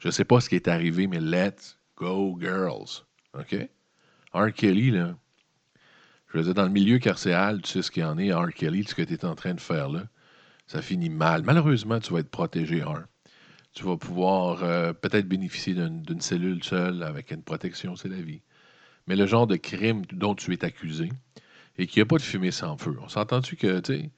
[0.00, 3.04] Je sais pas ce qui est arrivé, mais let's go, girls.
[3.38, 3.68] OK?
[4.32, 4.52] R.
[4.52, 5.16] Kelly, là,
[6.32, 8.52] je veux dire, dans le milieu carcéral, tu sais ce qu'il y en est, R.
[8.52, 10.02] Kelly, ce que tu es en train de faire là,
[10.66, 11.42] ça finit mal.
[11.44, 13.04] Malheureusement, tu vas être protégé, R.
[13.74, 18.42] Tu vas pouvoir euh, peut-être bénéficier d'une cellule seule avec une protection, c'est la vie.
[19.06, 21.10] Mais le genre de crime dont tu es accusé
[21.76, 22.96] et qu'il n'y a pas de fumée sans feu.
[23.02, 24.10] On s'entend-tu que, tu sais,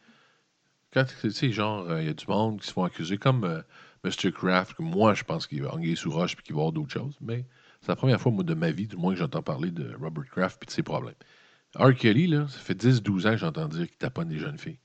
[0.93, 3.45] quand, tu sais, genre, euh, il y a du monde qui se font accuser, comme
[3.45, 3.63] euh,
[4.05, 4.33] Mr.
[4.33, 6.93] Kraft, que moi, je pense qu'il va anguiller sous roche et qu'il va avoir d'autres
[6.93, 7.17] choses.
[7.21, 7.45] Mais
[7.81, 10.63] c'est la première fois, de ma vie, du moins, que j'entends parler de Robert Kraft
[10.63, 11.15] et de ses problèmes.
[11.79, 11.95] R.
[11.95, 14.79] Kelly, là, ça fait 10-12 ans que j'entends dire qu'il taponne des jeunes filles.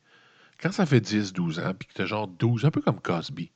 [0.62, 3.52] Quand ça fait 10-12 ans, puis que tu as genre 12, un peu comme Cosby,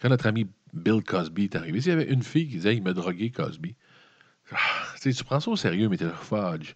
[0.00, 2.82] quand notre ami Bill Cosby est arrivé, s'il y avait une fille qui disait il
[2.82, 3.74] m'a drogué Cosby,
[4.52, 6.74] ah, tu prends ça au sérieux, mais t'es fudge.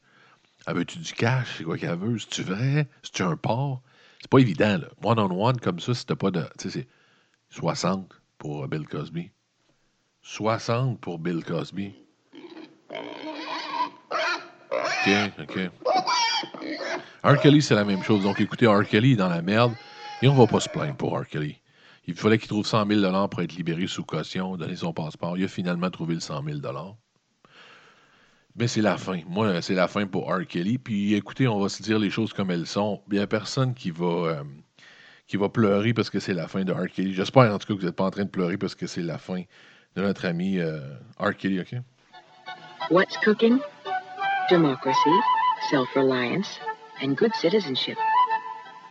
[0.67, 1.57] Veux-tu du cash?
[1.59, 2.19] C'est quoi qu'elle veut?
[2.19, 2.89] C'est-tu vrai?
[3.03, 3.83] C'est-tu un porc?
[4.21, 4.89] C'est pas évident, là.
[5.03, 6.43] One-on-one, comme ça, t'as pas de.
[6.59, 6.89] Tu sais, c'est
[7.51, 9.31] 60 pour Bill Cosby.
[10.23, 11.95] 60 pour Bill Cosby.
[14.71, 15.71] OK, OK.
[17.23, 17.41] R.
[17.41, 18.23] Kelly, c'est la même chose.
[18.23, 18.85] Donc, écoutez, R.
[18.87, 19.75] Kelly est dans la merde
[20.23, 21.27] et on va pas se plaindre pour R.
[21.27, 21.60] Kelly.
[22.11, 25.39] Il fallait qu'il trouve 100 000 pour être libéré sous caution, donner son passeport.
[25.39, 26.59] Il a finalement trouvé le 100 000
[28.57, 29.21] Mais c'est la fin.
[29.29, 30.45] Moi, c'est la fin pour R.
[30.45, 30.79] Kelly.
[30.79, 33.01] Puis écoutez, on va se dire les choses comme elles sont.
[33.13, 34.43] Il n'y a personne qui va, euh,
[35.29, 36.89] qui va pleurer parce que c'est la fin de R.
[36.89, 37.15] Kelly.
[37.15, 39.03] J'espère en tout cas que vous n'êtes pas en train de pleurer parce que c'est
[39.03, 39.43] la fin
[39.95, 40.81] de notre ami euh,
[41.21, 41.37] R.
[41.37, 41.77] Kelly, OK?
[42.91, 43.61] What's cooking?
[44.51, 45.21] Democracy,
[45.71, 46.59] self-reliance,
[47.01, 47.97] and good citizenship.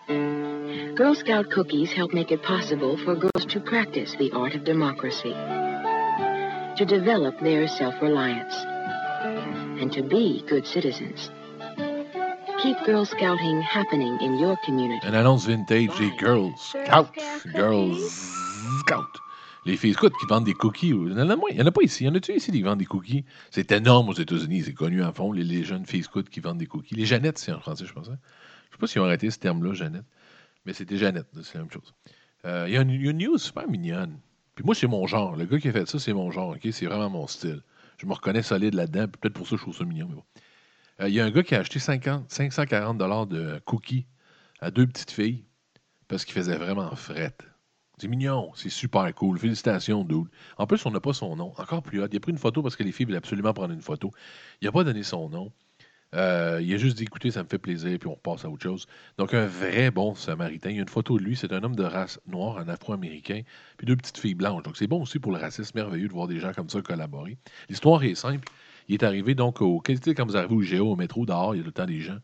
[0.10, 5.34] Girl Scout cookies help make it possible for girls to practice the art of democracy,
[6.78, 8.56] to develop their self-reliance,
[9.80, 11.30] and to be good citizens.
[12.64, 15.08] Keep Girl Scouting happening in your community.
[15.08, 17.12] Une annonce vintage des Girls Scout.
[17.54, 18.00] Girls
[18.80, 19.22] Scout.
[19.66, 20.90] Les filles Scout qui vendent des cookies.
[20.90, 21.50] Il y en a moins.
[21.52, 22.04] Il n'y en a pas ici.
[22.04, 23.26] Il y en a-tu ici qui vendent des cookies?
[23.52, 24.64] C'est énorme aux États-Unis.
[24.64, 26.96] C'est connu à fond, les, les jeunes filles Scout qui vendent des cookies.
[26.96, 28.10] Les Jeannettes, c'est en français, je pense.
[28.80, 30.06] Je sais pas s'ils ont arrêté ce terme-là, Jeannette.
[30.66, 31.94] Mais c'était Jeannette, c'est la même chose.
[32.46, 34.18] Euh, Il y, a une- news super mignonne.
[34.56, 35.36] Puis moi, c'est mon genre.
[35.36, 36.52] Le gars qui a fait ça, c'est mon genre.
[36.52, 36.68] ok?
[36.72, 37.62] C'est vraiment mon style.
[37.98, 39.08] Je me reconnais solide là-dedans.
[39.08, 40.08] Peut-être pour ça, je trouve ça mignon.
[40.08, 40.24] Mais bon.
[41.02, 44.06] Euh, Il y a un gars qui a acheté 50, 540 de cookies
[44.62, 45.44] à deux petites filles
[46.08, 47.36] parce qu'il faisait vraiment fret.
[47.98, 49.38] C'est mignon, c'est super cool.
[49.38, 50.28] Félicitations, dude.
[50.58, 51.54] En plus, on n'a pas son nom.
[51.58, 52.08] Encore plus hot.
[52.12, 54.12] Il a pris une photo parce que les filles voulaient absolument prendre une photo.
[54.62, 55.52] Il n'a pas donné son nom.
[56.16, 58.64] Euh, il a juste dit écoutez, ça me fait plaisir, puis on repasse à autre
[58.64, 58.88] chose.
[59.18, 60.72] Donc, un vrai bon samaritain.
[60.72, 61.36] Il y a une photo de lui.
[61.36, 63.42] C'est un homme de race noire, un afro-américain,
[63.78, 64.64] puis deux petites filles blanches.
[64.64, 67.38] Donc, c'est bon aussi pour le racisme merveilleux de voir des gens comme ça collaborer.
[67.70, 68.48] L'histoire est simple.
[68.88, 69.82] Il est arrivé donc au.
[69.82, 72.02] Quand vous arrivez au Géo, au métro, dehors, il y a tout le temps des
[72.02, 72.18] gens.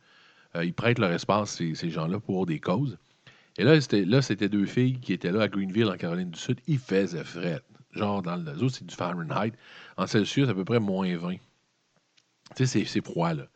[0.56, 2.98] Euh, ils prêtent leur espace, ces, gens-là, pour des causes.
[3.58, 6.40] Et là, c'était, là, c'était deux filles qui étaient là à Greenville, en Caroline du
[6.40, 6.60] Sud.
[6.68, 7.62] Il faisait fret.
[7.92, 9.54] Genre, dans le zoo, c'est du Fahrenheit.
[9.96, 11.36] En Celsius, à peu près moins 20.
[11.36, 11.40] Tu
[12.56, 13.48] sais, c'est, c'est froid, là.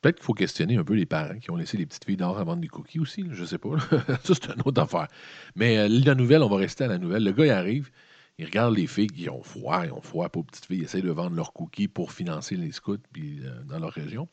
[0.00, 2.38] Peut-être qu'il faut questionner un peu les parents qui ont laissé les petites filles dehors
[2.38, 3.78] à vendre des cookies aussi, là, je sais pas.
[4.24, 5.08] ça, c'est une autre affaire.
[5.56, 7.22] Mais euh, la nouvelle, on va rester à la nouvelle.
[7.22, 7.90] Le gars, il arrive,
[8.38, 11.02] il regarde les filles qui ont froid, ils ont froid, pour petites filles, ils essayent
[11.02, 14.26] de vendre leurs cookies pour financer les scouts euh, dans leur région.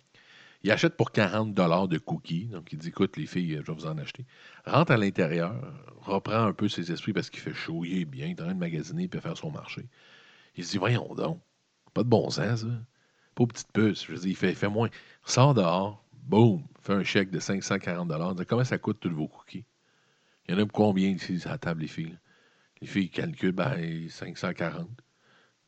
[0.64, 2.46] Il achète pour 40 de cookies.
[2.46, 4.26] Donc, il dit Écoute, les filles, je vais vous en acheter.
[4.66, 5.54] Rentre à l'intérieur,
[6.02, 8.46] reprend un peu ses esprits parce qu'il fait chaud, il est bien, il est en
[8.46, 9.86] train de magasiner puis faire son marché.
[10.56, 11.42] Il se dit Voyons donc,
[11.94, 12.68] pas de bon sens, ça.
[13.38, 14.04] Pas aux petites puces.
[14.04, 14.90] Je veux dire, il fait, fait moins.
[15.24, 19.64] Sort dehors, boum, fait un chèque de 540 dit, Comment ça coûte tous vos cookies?
[20.48, 22.18] Il y en a combien ici à la table, les filles
[22.82, 24.90] Les filles calculent ben, 540.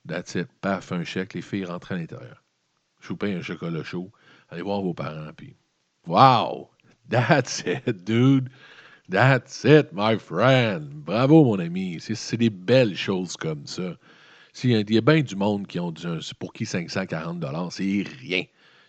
[0.08, 0.48] That's it.
[0.62, 2.44] Paf, un chèque, les filles rentrent à l'intérieur.
[3.02, 4.12] Je un chocolat chaud.
[4.50, 5.56] Allez voir vos parents, puis
[6.08, 6.72] Wow!
[7.08, 8.50] That's it, dude!
[9.10, 10.90] That's it, my friend!
[11.06, 12.00] Bravo, mon ami!
[12.00, 13.96] C'est des belles choses comme ça.
[14.64, 16.06] Il y a bien du monde qui ont dit
[16.38, 18.44] pour qui 540 c'est rien.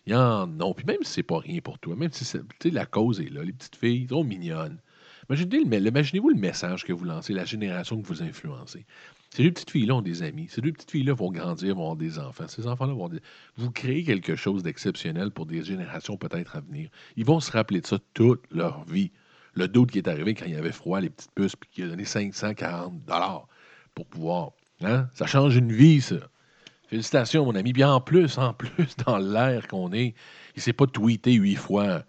[0.06, 0.74] Il y en a.
[0.74, 2.38] Puis même si c'est pas rien pour toi, même si
[2.70, 4.78] la cause est là, les petites filles, trop mignonnes.
[5.28, 8.84] Imaginez-vous le message que vous lancez, la génération que vous influencez.
[9.30, 10.48] Ces deux petites filles-là ont des amis.
[10.50, 12.48] Ces deux petites filles-là vont grandir, vont avoir des enfants.
[12.48, 13.20] Ces enfants-là vont des...
[13.56, 16.90] Vous créez quelque chose d'exceptionnel pour des générations peut-être à venir.
[17.16, 19.12] Ils vont se rappeler de ça toute leur vie.
[19.54, 21.82] Le doute qui est arrivé quand il y avait froid, les petites puces, puis qui
[21.84, 23.00] a donné 540
[23.94, 24.50] pour pouvoir.
[24.82, 25.08] Hein?
[25.14, 26.16] Ça change une vie, ça.
[26.88, 27.72] Félicitations, mon ami.
[27.72, 31.56] Bien en plus, en plus, dans l'air qu'on est, il ne s'est pas tweeté huit
[31.56, 32.02] fois.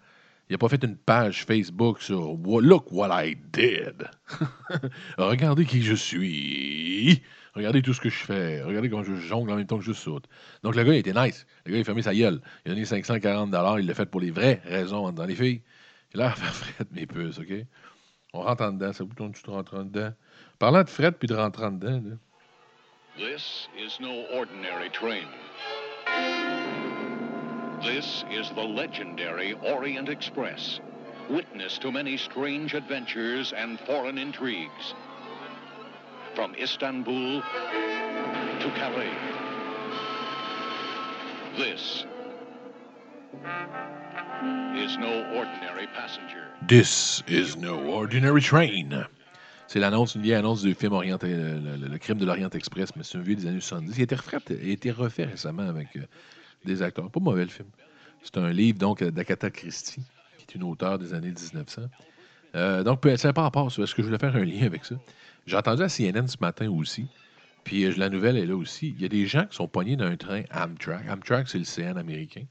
[0.48, 4.10] Il n'a pas fait une page Facebook sur Look what I did.
[5.18, 7.22] Regardez qui je suis.
[7.54, 8.62] Regardez tout ce que je fais.
[8.62, 10.24] Regardez comment je jongle en même temps que je saute.
[10.62, 11.46] Donc le gars, il était nice.
[11.64, 12.40] Le gars, il a fermé sa gueule.
[12.64, 15.62] Il a donné 540 Il l'a fait pour les vraies raisons dans les filles.
[16.14, 17.52] Il a faire fret mes puces, OK?
[18.32, 18.92] On rentre en dedans.
[18.92, 20.12] Ça vous tourne, tu rentres en dedans?
[20.58, 22.16] Parlant de fret puis de rentrer en dedans, là.
[23.18, 25.26] This is no ordinary train.
[27.82, 30.80] This is the legendary Orient Express,
[31.28, 34.94] witness to many strange adventures and foreign intrigues.
[36.34, 39.14] From Istanbul to Calais.
[41.58, 42.06] This
[44.74, 46.48] is no ordinary passenger.
[46.66, 49.04] This is no ordinary train.
[49.72, 52.94] C'est l'annonce, une vieille annonce du film Orient, le, le, le crime de l'Orient Express,
[52.94, 53.96] mais c'est un vieux des années 70.
[53.96, 56.02] Il a été refait, il a été refait récemment avec euh,
[56.66, 57.10] des acteurs.
[57.10, 57.68] Pas mauvais le film.
[58.22, 60.02] C'est un livre donc d'Agatha Christie,
[60.36, 61.84] qui est une auteure des années 1900.
[62.54, 63.68] Euh, donc, c'est pas rapport.
[63.68, 64.96] Est-ce que je voulais faire un lien avec ça?
[65.46, 67.06] J'ai entendu à CNN ce matin aussi,
[67.64, 68.90] puis euh, la nouvelle est là aussi.
[68.94, 71.08] Il y a des gens qui sont pognés dans un train Amtrak.
[71.08, 72.44] Amtrak, c'est le CN américain.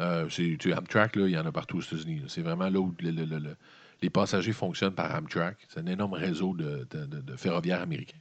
[0.00, 0.28] Euh,
[0.76, 2.24] Amtrak, là, il y en a partout aux États-Unis.
[2.26, 2.92] C'est vraiment là où
[4.02, 5.58] les passagers fonctionnent par Amtrak.
[5.68, 6.86] C'est un énorme réseau de,
[7.36, 8.18] ferroviaires américains.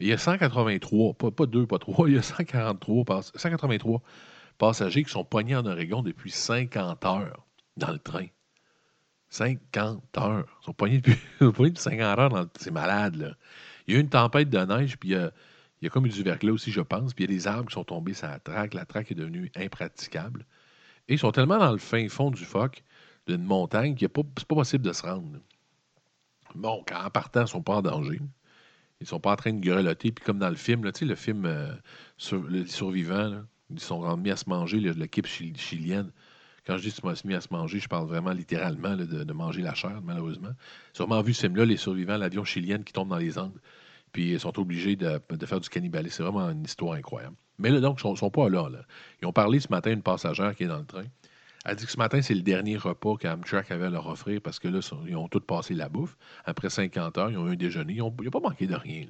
[0.00, 4.02] il y a 183, pas, pas deux, pas trois, il y a 143, 183
[4.58, 8.26] passagers qui sont pognés en Oregon depuis 50 heures dans le train.
[9.30, 10.58] 50 heures.
[10.60, 11.18] Ils sont pognés depuis,
[11.76, 12.28] 50 heures.
[12.28, 12.48] Dans le...
[12.58, 13.34] C'est malade, là.
[13.86, 15.32] Il y a eu une tempête de neige, puis il y a,
[15.80, 17.14] il y a comme eu du verglas aussi, je pense.
[17.14, 18.74] Puis il y a des arbres qui sont tombés sur la traque.
[18.74, 20.46] La traque est devenue impraticable.
[21.08, 22.84] Et ils sont tellement dans le fin fond du phoque,
[23.26, 25.38] d'une montagne, qu'il n'est pas, possible de se rendre.
[26.54, 28.20] Bon, quand en partant, ils ne sont pas en danger.
[29.00, 30.12] Ils ne sont pas en train de grelotter.
[30.12, 31.72] Puis comme dans le film, là, le film euh,
[32.48, 36.10] Les Survivants, là, ils sont mis à se manger, l'équipe chilienne.
[36.66, 39.62] Quand je dis qu'ils sont mis à se manger, je parle vraiment littéralement de, manger
[39.62, 40.52] la chair, malheureusement.
[40.92, 43.58] Sûrement vu ce film-là, les survivants, l'avion chilien qui tombe dans les Andes,
[44.12, 46.18] puis ils sont obligés de, faire du cannibalisme.
[46.18, 47.34] C'est vraiment une histoire incroyable.
[47.58, 48.68] Mais là, donc, ils ne sont, pas là,
[49.20, 51.04] Ils ont parlé ce matin à une passagère qui est dans le train.
[51.64, 54.58] Elle dit que ce matin, c'est le dernier repas qu'Amtrak avait à leur offrir parce
[54.58, 56.16] que là, ils ont tous passé la bouffe.
[56.44, 57.94] Après 50 heures, ils ont eu un déjeuner.
[57.94, 59.06] Ils n'ont pas manqué de rien.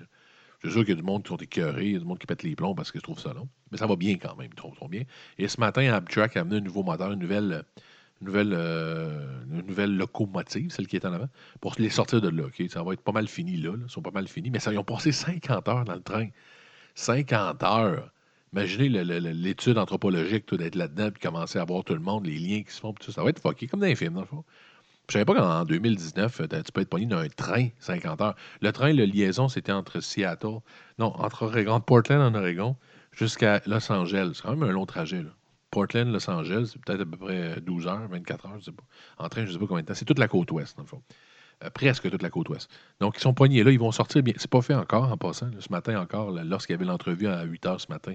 [0.62, 2.18] C'est sûr qu'il y a du monde qui sont écœurés, il y a du monde
[2.18, 3.48] qui pète les plombs parce qu'ils trouvent ça long.
[3.70, 5.02] Mais ça va bien quand même, ils trouvent ça bien.
[5.38, 7.64] Et ce matin, Amtrak a amené un nouveau moteur, une nouvelle,
[8.24, 11.28] euh, nouvelle locomotive, celle qui est en avant,
[11.60, 12.44] pour les sortir de là.
[12.68, 14.50] Ça va être pas mal fini là, Ils sont pas mal finis.
[14.50, 16.28] Mais ça, ils ont passé 50 heures dans le train.
[16.94, 18.12] 50 heures.
[18.52, 22.72] Imaginez l'étude anthropologique d'être là-dedans et commencer à voir tout le monde, les liens qui
[22.72, 22.92] se font.
[22.92, 23.22] Tout ça.
[23.22, 24.44] va être fucké, comme dans les films, dans le fond.
[25.08, 28.36] Je savais pas qu'en 2019, euh, tu peux être pogné dans un train 50 heures.
[28.60, 30.60] Le train, la liaison, c'était entre Seattle,
[30.98, 32.76] non, entre Oregon, Portland en Oregon,
[33.12, 34.32] jusqu'à Los Angeles.
[34.34, 35.22] C'est quand même un long trajet.
[35.22, 35.30] Là.
[35.70, 38.84] Portland, Los Angeles, c'est peut-être à peu près 12 heures, 24 heures, je sais pas.
[39.18, 39.94] En train, je sais pas combien de temps.
[39.94, 41.02] C'est toute la côte ouest, dans le fond.
[41.62, 42.70] Euh, presque toute la côte ouest.
[43.00, 44.34] Donc, ils sont poignés là, ils vont sortir bien.
[44.36, 45.50] C'est pas fait encore en passant.
[45.58, 48.14] ce matin encore, lorsqu'il y avait l'entrevue à 8 heures ce matin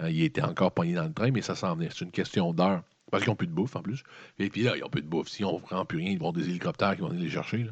[0.00, 1.88] Hein, il était encore pogné dans le train, mais ça s'en venait.
[1.90, 2.82] C'est une question d'heure.
[3.10, 4.02] Parce qu'ils n'ont plus de bouffe en plus.
[4.38, 5.28] Et puis là, ils n'ont plus de bouffe.
[5.28, 7.66] S'ils n'ont vraiment plus rien, ils vont des hélicoptères qui vont venir les chercher.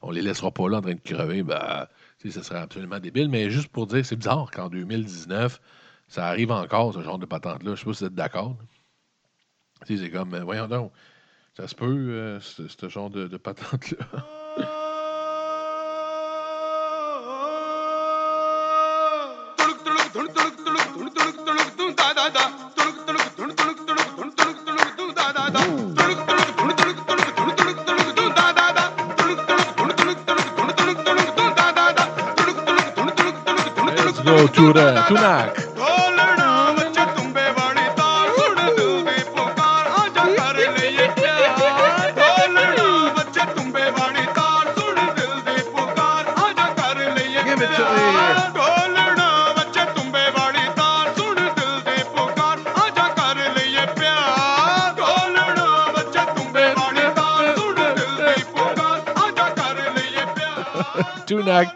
[0.00, 1.42] On les laissera pas là en train de crever.
[1.42, 1.86] Ben,
[2.26, 3.28] ça serait absolument débile.
[3.28, 5.60] Mais juste pour dire, c'est bizarre qu'en 2019,
[6.08, 7.66] ça arrive encore, ce genre de patente-là.
[7.66, 8.56] Je ne sais pas si vous êtes d'accord.
[9.84, 10.90] C'est comme, euh, voyons donc,
[11.66, 14.06] ça euh, ce, genre de, patente-là.
[34.24, 35.67] Go to the Tunak.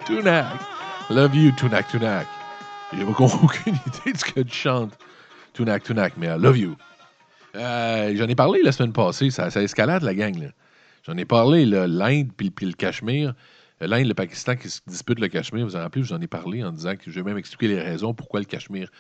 [0.07, 0.61] Tunak.
[1.11, 2.27] Love you, Tunak, Tunak.
[2.93, 4.99] J'ai aucune idée de ce que tu chantes.
[5.53, 6.77] Tunak, Tunak, mais I love you.
[7.55, 10.51] Euh, J'en ai parlé la semaine passée, ça, escalade la gang.
[11.07, 13.35] J'en ai parlé, l'Inde puis le Cachemire.
[13.83, 16.27] Euh, L'Inde, le Pakistan qui se disputent le Cachemire, vous en rappelez, je vous ai
[16.27, 18.91] parlé en disant que je vais même expliquer les raisons pourquoi le Cachemire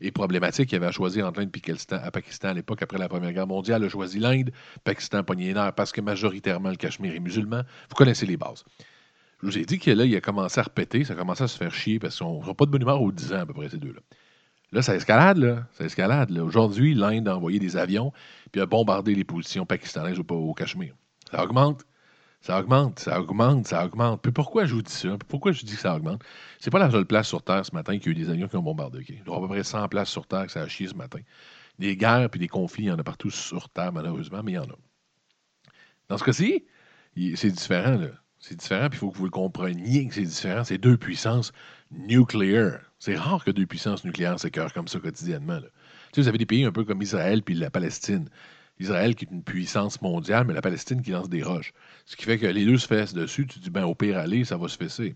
[0.00, 0.70] est problématique.
[0.72, 3.46] Il avait à choisir entre l'Inde et à Pakistan à l'époque, après la Première Guerre
[3.46, 3.82] mondiale.
[3.82, 4.50] Il a choisi l'Inde,
[4.84, 7.62] Pakistan pogné parce que majoritairement le Cachemire est musulman.
[7.88, 8.64] Vous connaissez les bases.
[9.42, 11.48] Je vous ai dit que là, il a commencé à répéter, ça a commencé à
[11.48, 13.54] se faire chier parce qu'on n'a pas de bonne humeur aux 10 ans à peu
[13.54, 14.00] près, ces deux-là.
[14.70, 15.66] Là, ça escalade, là.
[15.72, 16.30] Ça escalade.
[16.38, 18.12] Aujourd'hui, l'Inde a envoyé des avions
[18.52, 20.94] puis a bombardé les positions pakistanaises au, Cachemire.
[21.30, 21.84] Ça augmente.
[22.40, 24.22] Ça augmente, ça augmente, ça augmente.
[24.22, 25.16] Puis pourquoi je vous dis ça?
[25.28, 26.22] Pourquoi je dis que ça augmente?
[26.58, 28.48] C'est pas la seule place sur Terre ce matin qu'il y a eu des avions
[28.48, 29.04] qui ont bombardé.
[29.08, 30.94] Il y aura à peu près 100 places sur Terre que ça a chié ce
[30.94, 31.20] matin.
[31.78, 34.54] Des guerres puis des conflits, il y en a partout sur Terre, malheureusement, mais il
[34.56, 34.76] y en a.
[36.08, 36.64] Dans ce cas-ci,
[37.36, 38.08] c'est différent, là.
[38.42, 40.64] C'est différent, puis il faut que vous le compreniez que c'est différent.
[40.64, 41.52] C'est deux puissances
[41.92, 42.90] nucléaires.
[42.98, 45.60] C'est rare que deux puissances nucléaires s'écœurent comme ça quotidiennement.
[46.12, 48.28] Tu vous avez des pays un peu comme Israël puis la Palestine.
[48.80, 51.72] Israël qui est une puissance mondiale, mais la Palestine qui lance des roches.
[52.04, 53.46] Ce qui fait que les deux se fessent dessus.
[53.46, 55.14] Tu dis, ben au pire aller, ça va se fesser.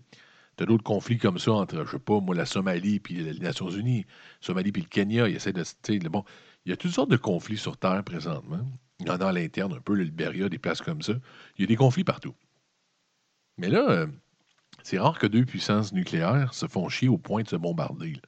[0.55, 3.39] Tu as d'autres conflits comme ça entre, je sais pas, moi, la Somalie puis les
[3.39, 4.05] Nations Unies.
[4.39, 5.63] Somalie puis le Kenya, ils essaient de.
[6.07, 6.23] Bon,
[6.65, 8.65] il y a toutes sortes de conflits sur Terre présentement.
[9.01, 11.13] Il y en a à l'interne, un peu, le Libéria, des places comme ça.
[11.57, 12.33] Il y a des conflits partout.
[13.57, 14.07] Mais là, euh,
[14.83, 18.21] c'est rare que deux puissances nucléaires se font chier au point de se bombarder.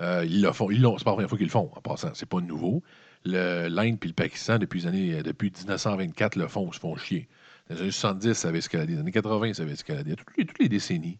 [0.00, 0.68] Euh, ils le font.
[0.70, 2.10] C'est pas la première fois qu'ils le font, en passant.
[2.14, 2.82] C'est pas nouveau.
[3.24, 7.28] L'Inde puis le Pakistan, depuis, les années, depuis 1924, le font, se font chier.
[7.68, 8.92] Dans les années 70, ça avait escaladé.
[8.92, 10.14] Dans les années 80, ça avait escaladé.
[10.16, 11.18] Toutes les, toutes les décennies,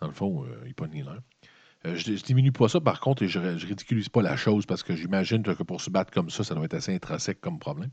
[0.00, 1.20] dans le fond, euh, ils pognent l'air.
[1.86, 4.66] Euh, je, je diminue pas ça, par contre, et je, je ridiculise pas la chose
[4.66, 7.58] parce que j'imagine que pour se battre comme ça, ça doit être assez intrinsèque comme
[7.58, 7.90] problème.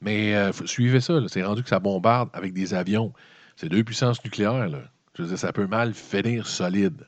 [0.00, 1.20] Mais euh, suivez ça.
[1.28, 3.12] C'est rendu que ça bombarde avec des avions.
[3.56, 4.68] C'est deux puissances nucléaires.
[4.68, 4.82] Là.
[5.14, 7.06] Je veux dire, ça peut mal finir solide.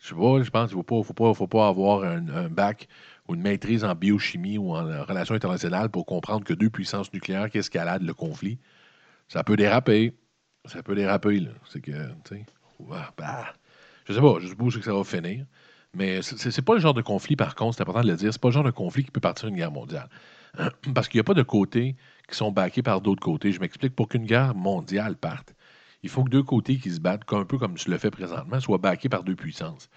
[0.00, 2.48] Je sais pas, je pense qu'il ne faut pas, faut pas, faut pas avoir un,
[2.48, 2.88] bac
[3.28, 7.50] ou une maîtrise en biochimie ou en relations internationales pour comprendre que deux puissances nucléaires
[7.50, 8.58] qui escaladent le conflit,
[9.28, 10.14] ça peut déraper.
[10.66, 11.50] Ça peut déraper, là.
[11.68, 11.90] C'est que,
[12.24, 12.44] tu sais,
[13.16, 13.54] bah,
[14.06, 15.46] je sais pas, je suppose que ça va finir.
[15.94, 18.40] Mais c'est- pas le genre de conflit, par contre, c'est important de le dire, c'est
[18.40, 20.08] pas le genre de conflit qui peut partir une guerre mondiale.
[20.94, 21.96] Parce qu'il n'y a pas de côtés
[22.28, 23.52] qui sont backés par d'autres côtés.
[23.52, 25.54] Je m'explique, pour qu'une guerre mondiale parte,
[26.02, 28.60] il faut que deux côtés qui se battent, un peu comme tu le fais présentement,
[28.60, 29.88] soient backés par deux puissances.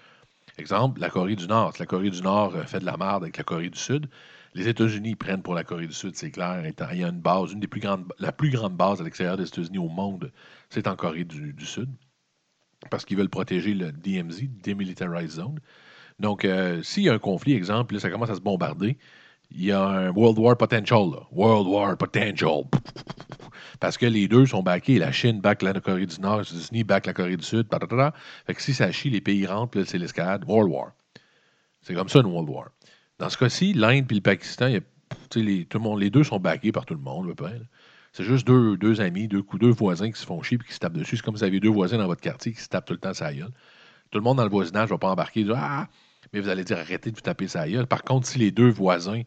[0.58, 1.72] Exemple, la Corée du Nord.
[1.78, 4.08] La Corée du Nord euh, fait de la merde avec la Corée du Sud,
[4.54, 6.62] les États-Unis prennent pour la Corée du Sud, c'est clair.
[6.92, 9.36] Il y a une base, une des plus grandes, la plus grande base à l'extérieur
[9.36, 10.30] des États-Unis au monde,
[10.68, 11.88] c'est en Corée du, du Sud.
[12.90, 15.60] Parce qu'ils veulent protéger le DMZ, Demilitarized Zone.
[16.18, 18.98] Donc, euh, s'il y a un conflit, exemple, là, ça commence à se bombarder,
[19.50, 21.10] il y a un World War Potential.
[21.10, 21.26] là.
[21.30, 22.64] World War Potential.
[23.80, 24.98] Parce que les deux sont backés.
[24.98, 27.66] La Chine back la Corée du Nord, les États-Unis la Corée du Sud.
[28.46, 30.44] Fait que si ça chie, les pays rentrent, c'est l'escalade.
[30.46, 30.92] World War.
[31.82, 32.70] C'est comme ça une World War.
[33.18, 34.72] Dans ce cas-ci, l'Inde et le Pakistan,
[35.36, 37.34] les, deux sont backés par tout le monde.
[38.12, 40.92] C'est juste deux, amis, deux, deux voisins qui se font chier et qui se tapent
[40.92, 41.16] dessus.
[41.16, 42.98] C'est comme si vous aviez deux voisins dans votre quartier qui se tapent tout le
[42.98, 43.52] temps sa gueule.
[44.10, 45.44] Tout le monde dans le voisinage ne va pas embarquer.
[45.44, 45.88] dire, Ah!
[46.32, 47.86] Mais vous allez dire arrêtez de vous taper sa gueule.
[47.86, 49.22] Par contre, si les deux voisins,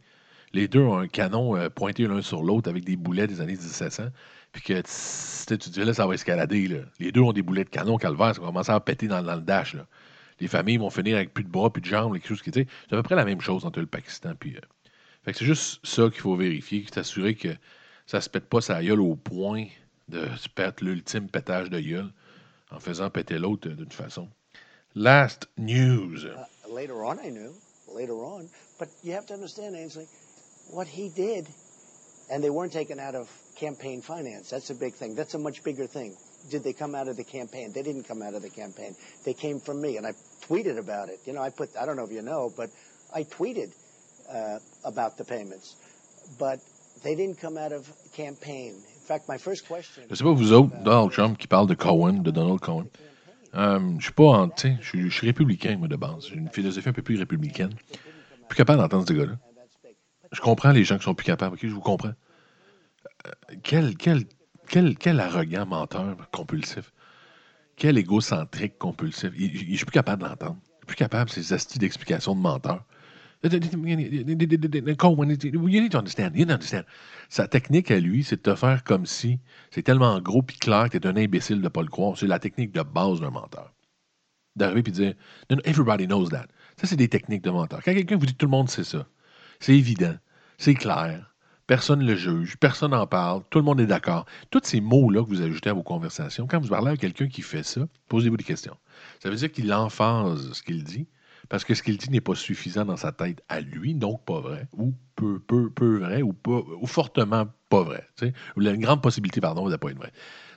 [0.55, 3.53] les deux ont un canon euh, pointé l'un sur l'autre avec des boulets des années
[3.57, 4.05] 1700,
[4.53, 6.81] puis que tss, tu dis là, ça va escalader.
[6.99, 9.41] Les deux ont des boulets de canon calvaire, ça va commencer à péter dans, le
[9.41, 9.75] dash.
[10.39, 12.51] Les familles vont finir avec plus de bras, plus de jambes, quelque chose qui.
[12.53, 14.55] C'est à peu près la même chose entre le Pakistan puis.
[14.55, 14.61] euh,
[15.23, 17.49] Fait que c'est juste ça qu'il faut vérifier, s'assurer que
[18.05, 19.65] ça se pète pas sa gueule au point
[20.07, 22.11] de se pète l'ultime pétage de gueule
[22.71, 24.29] en faisant péter l'autre euh, d'une façon.
[24.95, 26.15] Last news.
[26.73, 27.17] Later on,
[27.93, 28.47] later on.
[29.75, 30.07] Ainsley,
[30.71, 31.47] what he did,
[32.29, 34.49] and they weren't taken out of campaign finance.
[34.49, 35.15] That's a big thing.
[35.15, 36.15] That's a much bigger thing.
[36.49, 37.71] Did they come out of the campaign?
[37.73, 38.95] They didn't come out of the campaign.
[39.25, 40.13] They came from me, and I
[40.47, 41.19] tweeted about it.
[41.25, 42.69] You know, I put, I don't know if you know, but
[43.13, 43.71] I tweeted
[44.31, 45.75] uh, about the payments.
[46.37, 46.59] But
[47.03, 48.73] they didn't come out of campaign.
[48.73, 50.03] In fact, my first question.
[50.09, 52.87] Je sais pas vous autres, Donald Trump qui parle de Cohen, de Donald Cohen.
[53.55, 56.27] Euh, je suis pas en, je suis- je suis républicain, moi, de base.
[56.27, 57.73] J'ai une philosophie un peu plus républicaine.
[58.49, 59.37] Plus capable d'entendre ce gars-là.
[60.35, 61.57] Je comprends les gens qui sont plus capables?
[61.61, 62.13] Je vous comprends.
[63.25, 63.31] Euh,
[63.63, 64.25] quel, quel,
[64.67, 66.91] quel, quel arrogant menteur compulsif.
[67.77, 69.31] Quel égocentrique compulsif.
[69.33, 70.57] Je suis plus capable d'entendre.
[70.61, 72.83] Je suis plus capable de ces astuces d'explication de menteur.
[73.43, 73.61] You need
[75.91, 76.35] to understand.
[76.35, 76.85] You need to understand.
[77.29, 79.39] Sa technique à lui, c'est de te faire comme si
[79.71, 82.17] c'est tellement gros puis clair que tu es un imbécile de ne pas le croire.
[82.17, 83.71] C'est la technique de base d'un menteur.
[84.57, 85.13] D'arriver et de dire
[85.63, 86.47] everybody knows that.
[86.77, 87.81] Ça, c'est des techniques de menteur.
[87.83, 89.07] Quand quelqu'un vous dit tout le monde sait ça,
[89.59, 90.15] c'est évident,
[90.57, 91.33] c'est clair,
[91.67, 94.25] personne ne le juge, personne n'en parle, tout le monde est d'accord.
[94.51, 97.41] Tous ces mots-là que vous ajoutez à vos conversations, quand vous parlez à quelqu'un qui
[97.41, 98.77] fait ça, posez-vous des questions.
[99.21, 101.07] Ça veut dire qu'il emphase ce qu'il dit,
[101.49, 104.39] parce que ce qu'il dit n'est pas suffisant dans sa tête à lui, donc pas
[104.39, 108.07] vrai, ou peu, peu, peu vrai, ou, pas, ou fortement pas vrai.
[108.17, 108.33] tu sais.
[108.55, 110.11] Ou la- une grande possibilité, pardon, de ne pas être vrai.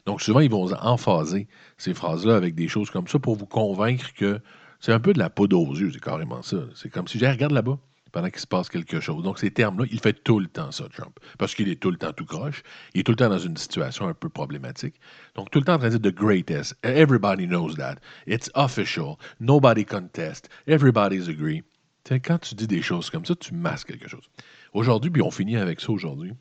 [0.06, 4.12] Donc souvent, ils vont emphaser ces phrases-là avec des choses comme ça pour vous convaincre
[4.14, 4.40] que
[4.80, 6.56] c'est un peu de la poudre aux yeux, c'est carrément ça.
[6.74, 7.78] C'est comme si, j'ai regarde là-bas,
[8.12, 9.22] pendant qu'il se passe quelque chose.
[9.22, 11.96] Donc ces termes-là, il fait tout le temps ça, Trump, parce qu'il est tout le
[11.96, 12.62] temps tout croche,
[12.94, 14.94] il est tout le temps dans une situation un peu problématique.
[15.34, 17.96] Donc tout le temps en train de dire the greatest, everybody knows that,
[18.26, 21.62] it's official, nobody contest, everybody's agree.
[22.08, 24.30] Quand tu dis des choses comme ça, tu masques quelque chose.
[24.72, 26.32] Aujourd'hui, puis on finit avec ça aujourd'hui.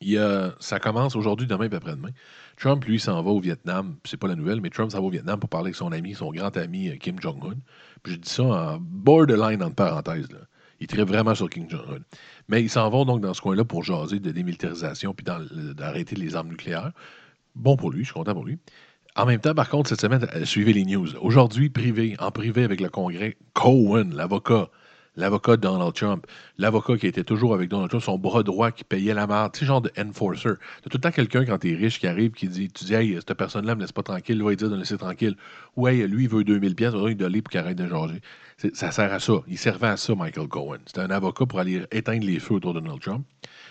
[0.00, 2.10] Il ça commence aujourd'hui, demain et après-demain.
[2.56, 3.96] Trump, lui, s'en va au Vietnam.
[4.04, 6.14] C'est pas la nouvelle, mais Trump s'en va au Vietnam pour parler avec son ami,
[6.14, 7.56] son grand ami euh, Kim Jong-un.
[8.02, 10.30] Puis je dis ça en borderline, entre parenthèses.
[10.30, 10.38] Là.
[10.80, 11.98] Il traite vraiment sur Kim Jong-un.
[12.48, 16.16] Mais ils s'en vont donc dans ce coin-là pour jaser de démilitarisation puis le- d'arrêter
[16.16, 16.92] les armes nucléaires.
[17.54, 18.58] Bon pour lui, je suis content pour lui.
[19.16, 21.08] En même temps, par contre, cette semaine, euh, suivez les news.
[21.20, 24.70] Aujourd'hui, privé, en privé avec le Congrès, Cohen, l'avocat,
[25.16, 26.26] l'avocat de Donald Trump,
[26.58, 29.64] l'avocat qui était toujours avec Donald Trump, son bras droit qui payait la merde, tu
[29.66, 30.50] genre de enforcer.
[30.82, 33.14] T'as tout le temps quelqu'un quand t'es riche qui arrive qui dit, tu dis, hey,
[33.16, 35.36] cette personne-là me laisse pas tranquille, il lui dire de me laisser tranquille.
[35.76, 38.20] Ou hey, lui, il veut 2000 pièces, va lui donner pour qu'il arrête de jaser.
[38.74, 39.32] Ça sert à ça.
[39.48, 40.78] Il servait à ça, Michael Cohen.
[40.84, 43.24] C'était un avocat pour aller éteindre les feux autour de Donald Trump.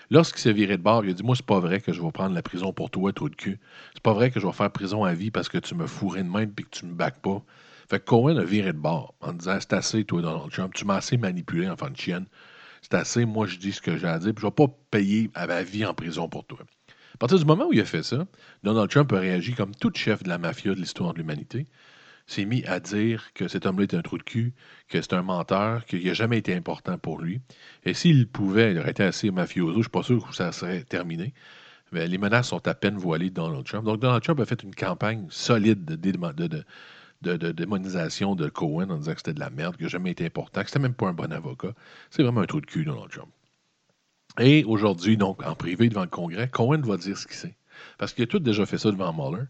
[0.10, 2.12] Lorsqu'il s'est viré de bord, il a dit Moi, c'est pas vrai que je vais
[2.12, 3.60] prendre la prison pour toi, trou de cul.
[3.94, 6.24] C'est pas vrai que je vais faire prison à vie parce que tu me fourrais
[6.24, 7.44] de même et que tu me bacs pas.
[7.88, 10.74] Fait que Cohen a viré de bord en disant C'est assez, toi, Donald Trump.
[10.74, 12.26] Tu m'as assez manipulé, enfant de chienne.
[12.82, 15.30] C'est assez, moi, je dis ce que j'ai à dire, puis je vais pas payer
[15.36, 16.60] à ma vie en prison pour toi.
[17.14, 18.26] À partir du moment où il a fait ça,
[18.64, 21.68] Donald Trump a réagi comme tout chef de la mafia de l'histoire de l'humanité
[22.32, 24.54] s'est mis à dire que cet homme-là est un trou de cul,
[24.88, 27.42] que c'est un menteur, qu'il n'a jamais été important pour lui.
[27.86, 30.52] Et s'il pouvait, il aurait été assez mafioso, je ne suis pas sûr que ça
[30.52, 31.34] serait terminé.
[31.92, 33.86] Mais les menaces sont à peine voilées de Donald Trump.
[33.86, 35.96] Donc Donald Trump a fait une campagne solide de,
[37.22, 40.62] de- démonisation de Cohen en disant que c'était de la merde, n'a jamais été important,
[40.62, 41.74] que c'était même pas un bon avocat.
[42.12, 43.30] C'est vraiment un trou de cul, Donald Trump.
[44.40, 47.56] Et aujourd'hui, donc, en privé devant le Congrès, Cohen va dire ce qu'il sait.
[47.98, 49.46] Parce qu'il a tout déjà fait ça devant Mueller.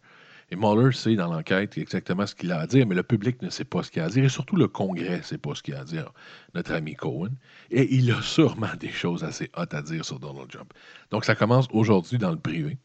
[0.52, 3.50] Et Mueller sait dans l'enquête exactement ce qu'il a à dire, mais le public ne
[3.50, 5.62] sait pas ce qu'il a à dire, et surtout le Congrès ne sait pas ce
[5.62, 6.12] qu'il a à dire,
[6.56, 7.30] notre ami Cohen.
[7.70, 10.74] Et il a sûrement des choses assez hautes à dire sur Donald Trump.
[11.12, 12.78] Donc ça commence aujourd'hui dans le privé.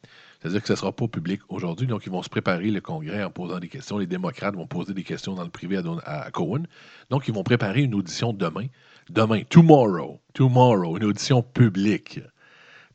[0.44, 1.86] C'est-à-dire que ce ne sera pas public aujourd'hui.
[1.86, 3.96] Donc, ils vont se préparer le Congrès en posant des questions.
[3.96, 6.64] Les démocrates vont poser des questions dans le privé à, à Cohen.
[7.08, 8.66] Donc, ils vont préparer une audition demain.
[9.08, 12.20] Demain, tomorrow, tomorrow, une audition publique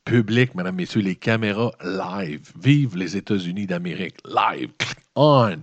[0.10, 2.52] public, mesdames, messieurs, les caméras live.
[2.60, 4.18] Vive les États-Unis d'Amérique.
[4.26, 4.72] Live.
[5.16, 5.58] On.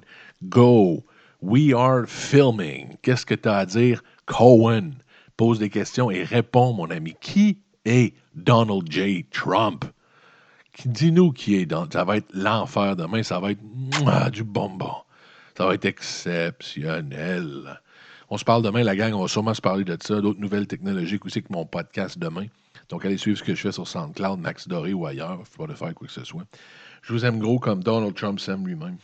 [0.45, 1.05] Go.
[1.43, 2.97] We are filming.
[3.03, 4.05] Qu'est-ce que tu as à dire?
[4.27, 4.93] Cohen.
[5.37, 7.17] Pose des questions et réponds, mon ami.
[7.21, 9.27] Qui est Donald J.
[9.33, 9.85] Trump?
[10.85, 11.93] Dis-nous qui est Donald.
[11.93, 13.25] Ça va être l'enfer demain.
[13.25, 14.95] Ça va être du bonbon.
[15.59, 17.81] Ça va être exceptionnel.
[18.29, 19.15] On se parle demain, la gang.
[19.15, 22.47] On va sûrement se parler de ça, d'autres nouvelles technologiques aussi que mon podcast demain.
[22.89, 25.39] Donc, allez suivre ce que je fais sur SoundCloud, Max Doré ou ailleurs.
[25.41, 26.45] Il faut pas de faire quoi que ce soit.
[27.03, 28.97] Je vous aime gros comme Donald Trump s'aime lui-même.